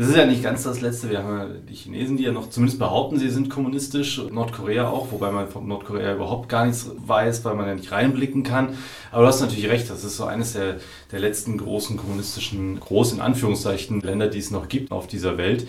Das 0.00 0.08
ist 0.08 0.16
ja 0.16 0.24
nicht 0.24 0.42
ganz 0.42 0.62
das 0.62 0.80
Letzte. 0.80 1.10
Wir 1.10 1.22
haben 1.22 1.36
ja 1.36 1.46
die 1.68 1.74
Chinesen, 1.74 2.16
die 2.16 2.22
ja 2.22 2.32
noch 2.32 2.48
zumindest 2.48 2.78
behaupten, 2.78 3.18
sie 3.18 3.28
sind 3.28 3.50
kommunistisch. 3.50 4.18
Nordkorea 4.30 4.88
auch, 4.88 5.12
wobei 5.12 5.30
man 5.30 5.46
von 5.46 5.68
Nordkorea 5.68 6.14
überhaupt 6.14 6.48
gar 6.48 6.64
nichts 6.64 6.90
weiß, 7.06 7.44
weil 7.44 7.54
man 7.54 7.66
ja 7.66 7.74
nicht 7.74 7.92
reinblicken 7.92 8.42
kann. 8.42 8.78
Aber 9.12 9.24
du 9.24 9.28
hast 9.28 9.42
natürlich 9.42 9.68
recht, 9.68 9.90
das 9.90 10.02
ist 10.02 10.16
so 10.16 10.24
eines 10.24 10.54
der, 10.54 10.76
der 11.12 11.20
letzten 11.20 11.58
großen 11.58 11.98
kommunistischen, 11.98 12.80
groß 12.80 13.12
in 13.12 13.20
Anführungszeichen, 13.20 14.00
Länder, 14.00 14.28
die 14.28 14.38
es 14.38 14.50
noch 14.50 14.68
gibt 14.68 14.90
auf 14.90 15.06
dieser 15.06 15.36
Welt. 15.36 15.66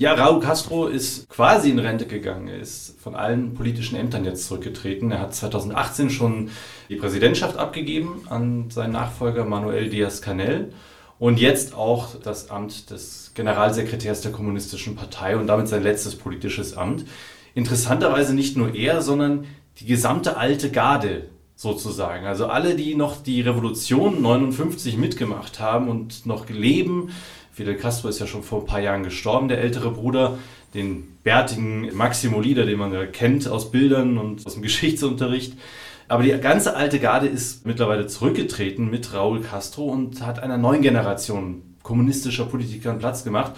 Ja, 0.00 0.14
Raúl 0.14 0.38
Castro 0.38 0.86
ist 0.86 1.28
quasi 1.28 1.70
in 1.70 1.80
Rente 1.80 2.06
gegangen. 2.06 2.46
Er 2.46 2.60
ist 2.60 3.00
von 3.00 3.16
allen 3.16 3.54
politischen 3.54 3.96
Ämtern 3.96 4.24
jetzt 4.24 4.46
zurückgetreten. 4.46 5.10
Er 5.10 5.18
hat 5.18 5.34
2018 5.34 6.10
schon 6.10 6.50
die 6.88 6.94
Präsidentschaft 6.94 7.56
abgegeben 7.56 8.22
an 8.30 8.70
seinen 8.70 8.92
Nachfolger 8.92 9.44
Manuel 9.44 9.90
Díaz-Canel 9.90 10.72
und 11.18 11.40
jetzt 11.40 11.74
auch 11.74 12.14
das 12.14 12.48
Amt 12.48 12.90
des 12.90 13.32
Generalsekretärs 13.34 14.20
der 14.20 14.30
Kommunistischen 14.30 14.94
Partei 14.94 15.36
und 15.36 15.48
damit 15.48 15.66
sein 15.66 15.82
letztes 15.82 16.14
politisches 16.14 16.76
Amt. 16.76 17.04
Interessanterweise 17.56 18.36
nicht 18.36 18.56
nur 18.56 18.76
er, 18.76 19.02
sondern 19.02 19.46
die 19.80 19.86
gesamte 19.86 20.36
alte 20.36 20.70
Garde 20.70 21.24
sozusagen. 21.56 22.24
Also 22.24 22.46
alle, 22.46 22.76
die 22.76 22.94
noch 22.94 23.20
die 23.20 23.40
Revolution 23.40 24.22
59 24.22 24.96
mitgemacht 24.96 25.58
haben 25.58 25.88
und 25.88 26.24
noch 26.24 26.48
leben, 26.48 27.10
Fidel 27.58 27.74
Castro 27.74 28.08
ist 28.08 28.20
ja 28.20 28.28
schon 28.28 28.44
vor 28.44 28.60
ein 28.60 28.66
paar 28.66 28.78
Jahren 28.78 29.02
gestorben, 29.02 29.48
der 29.48 29.58
ältere 29.58 29.90
Bruder, 29.90 30.38
den 30.74 31.18
bärtigen 31.24 31.92
Maximo 31.92 32.40
Lieder, 32.40 32.64
den 32.64 32.78
man 32.78 32.92
ja 32.92 33.04
kennt 33.04 33.48
aus 33.48 33.72
Bildern 33.72 34.16
und 34.16 34.46
aus 34.46 34.54
dem 34.54 34.62
Geschichtsunterricht. 34.68 35.54
Aber 36.06 36.22
die 36.22 36.30
ganze 36.38 36.76
alte 36.76 37.00
Garde 37.00 37.26
ist 37.26 37.66
mittlerweile 37.66 38.06
zurückgetreten 38.06 38.88
mit 38.88 39.12
Raúl 39.12 39.40
Castro 39.42 39.86
und 39.86 40.24
hat 40.24 40.38
einer 40.38 40.56
neuen 40.56 40.82
Generation 40.82 41.74
kommunistischer 41.82 42.44
Politiker 42.44 42.92
Platz 42.94 43.24
gemacht. 43.24 43.54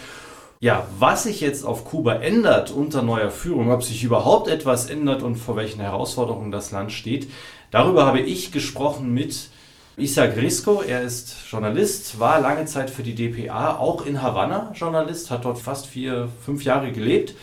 Ja, 0.60 0.86
was 0.98 1.24
sich 1.24 1.42
jetzt 1.42 1.66
auf 1.66 1.84
Kuba 1.84 2.14
ändert 2.14 2.70
unter 2.70 3.02
neuer 3.02 3.30
Führung, 3.30 3.70
ob 3.70 3.82
sich 3.82 4.02
überhaupt 4.02 4.48
etwas 4.48 4.88
ändert 4.88 5.22
und 5.22 5.36
vor 5.36 5.56
welchen 5.56 5.82
Herausforderungen 5.82 6.50
das 6.50 6.70
Land 6.70 6.92
steht, 6.92 7.28
darüber 7.70 8.06
habe 8.06 8.20
ich 8.20 8.50
gesprochen 8.50 9.12
mit 9.12 9.50
Isaac 10.00 10.36
Risco, 10.36 10.82
er 10.82 11.02
ist 11.02 11.36
Journalist, 11.50 12.18
war 12.18 12.40
lange 12.40 12.64
Zeit 12.64 12.90
für 12.90 13.02
die 13.02 13.14
DPA, 13.14 13.76
auch 13.76 14.06
in 14.06 14.22
Havanna 14.22 14.72
Journalist, 14.74 15.30
hat 15.30 15.44
dort 15.44 15.58
fast 15.58 15.86
vier, 15.86 16.28
fünf 16.44 16.64
Jahre 16.64 16.90
gelebt. 16.90 17.34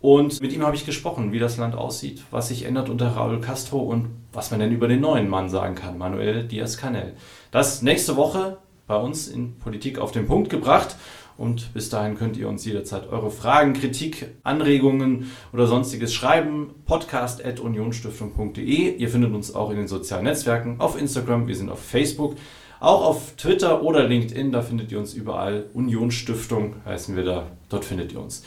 Und 0.00 0.40
mit 0.40 0.52
ihm 0.52 0.64
habe 0.64 0.74
ich 0.74 0.84
gesprochen, 0.84 1.30
wie 1.30 1.38
das 1.38 1.58
Land 1.58 1.76
aussieht, 1.76 2.24
was 2.32 2.48
sich 2.48 2.64
ändert 2.64 2.88
unter 2.88 3.14
Raúl 3.14 3.40
Castro 3.40 3.78
und 3.78 4.08
was 4.32 4.50
man 4.50 4.58
denn 4.58 4.72
über 4.72 4.88
den 4.88 5.00
neuen 5.00 5.28
Mann 5.28 5.48
sagen 5.48 5.76
kann, 5.76 5.96
Manuel 5.96 6.42
Diaz-Canel. 6.42 7.12
Das 7.52 7.82
nächste 7.82 8.16
Woche 8.16 8.58
bei 8.92 8.98
uns 8.98 9.26
in 9.26 9.58
Politik 9.58 9.98
auf 9.98 10.12
den 10.12 10.26
Punkt 10.26 10.50
gebracht. 10.50 10.96
Und 11.38 11.72
bis 11.72 11.88
dahin 11.88 12.14
könnt 12.14 12.36
ihr 12.36 12.46
uns 12.46 12.66
jederzeit 12.66 13.10
eure 13.10 13.30
Fragen, 13.30 13.72
Kritik, 13.72 14.26
Anregungen 14.42 15.30
oder 15.54 15.66
sonstiges 15.66 16.12
schreiben. 16.12 16.74
podcast.unionstiftung.de. 16.84 18.96
Ihr 18.96 19.08
findet 19.08 19.32
uns 19.32 19.54
auch 19.54 19.70
in 19.70 19.78
den 19.78 19.88
sozialen 19.88 20.24
Netzwerken, 20.24 20.78
auf 20.78 21.00
Instagram, 21.00 21.48
wir 21.48 21.56
sind 21.56 21.70
auf 21.70 21.82
Facebook, 21.82 22.36
auch 22.80 23.06
auf 23.06 23.34
Twitter 23.36 23.82
oder 23.82 24.06
LinkedIn. 24.06 24.52
Da 24.52 24.60
findet 24.60 24.92
ihr 24.92 24.98
uns 24.98 25.14
überall. 25.14 25.70
Unionsstiftung 25.72 26.74
heißen 26.84 27.16
wir 27.16 27.24
da. 27.24 27.46
Dort 27.70 27.86
findet 27.86 28.12
ihr 28.12 28.20
uns. 28.20 28.44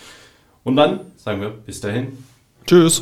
Und 0.63 0.75
dann 0.75 0.99
sagen 1.15 1.41
wir 1.41 1.49
bis 1.49 1.81
dahin. 1.81 2.15
Tschüss. 2.67 3.01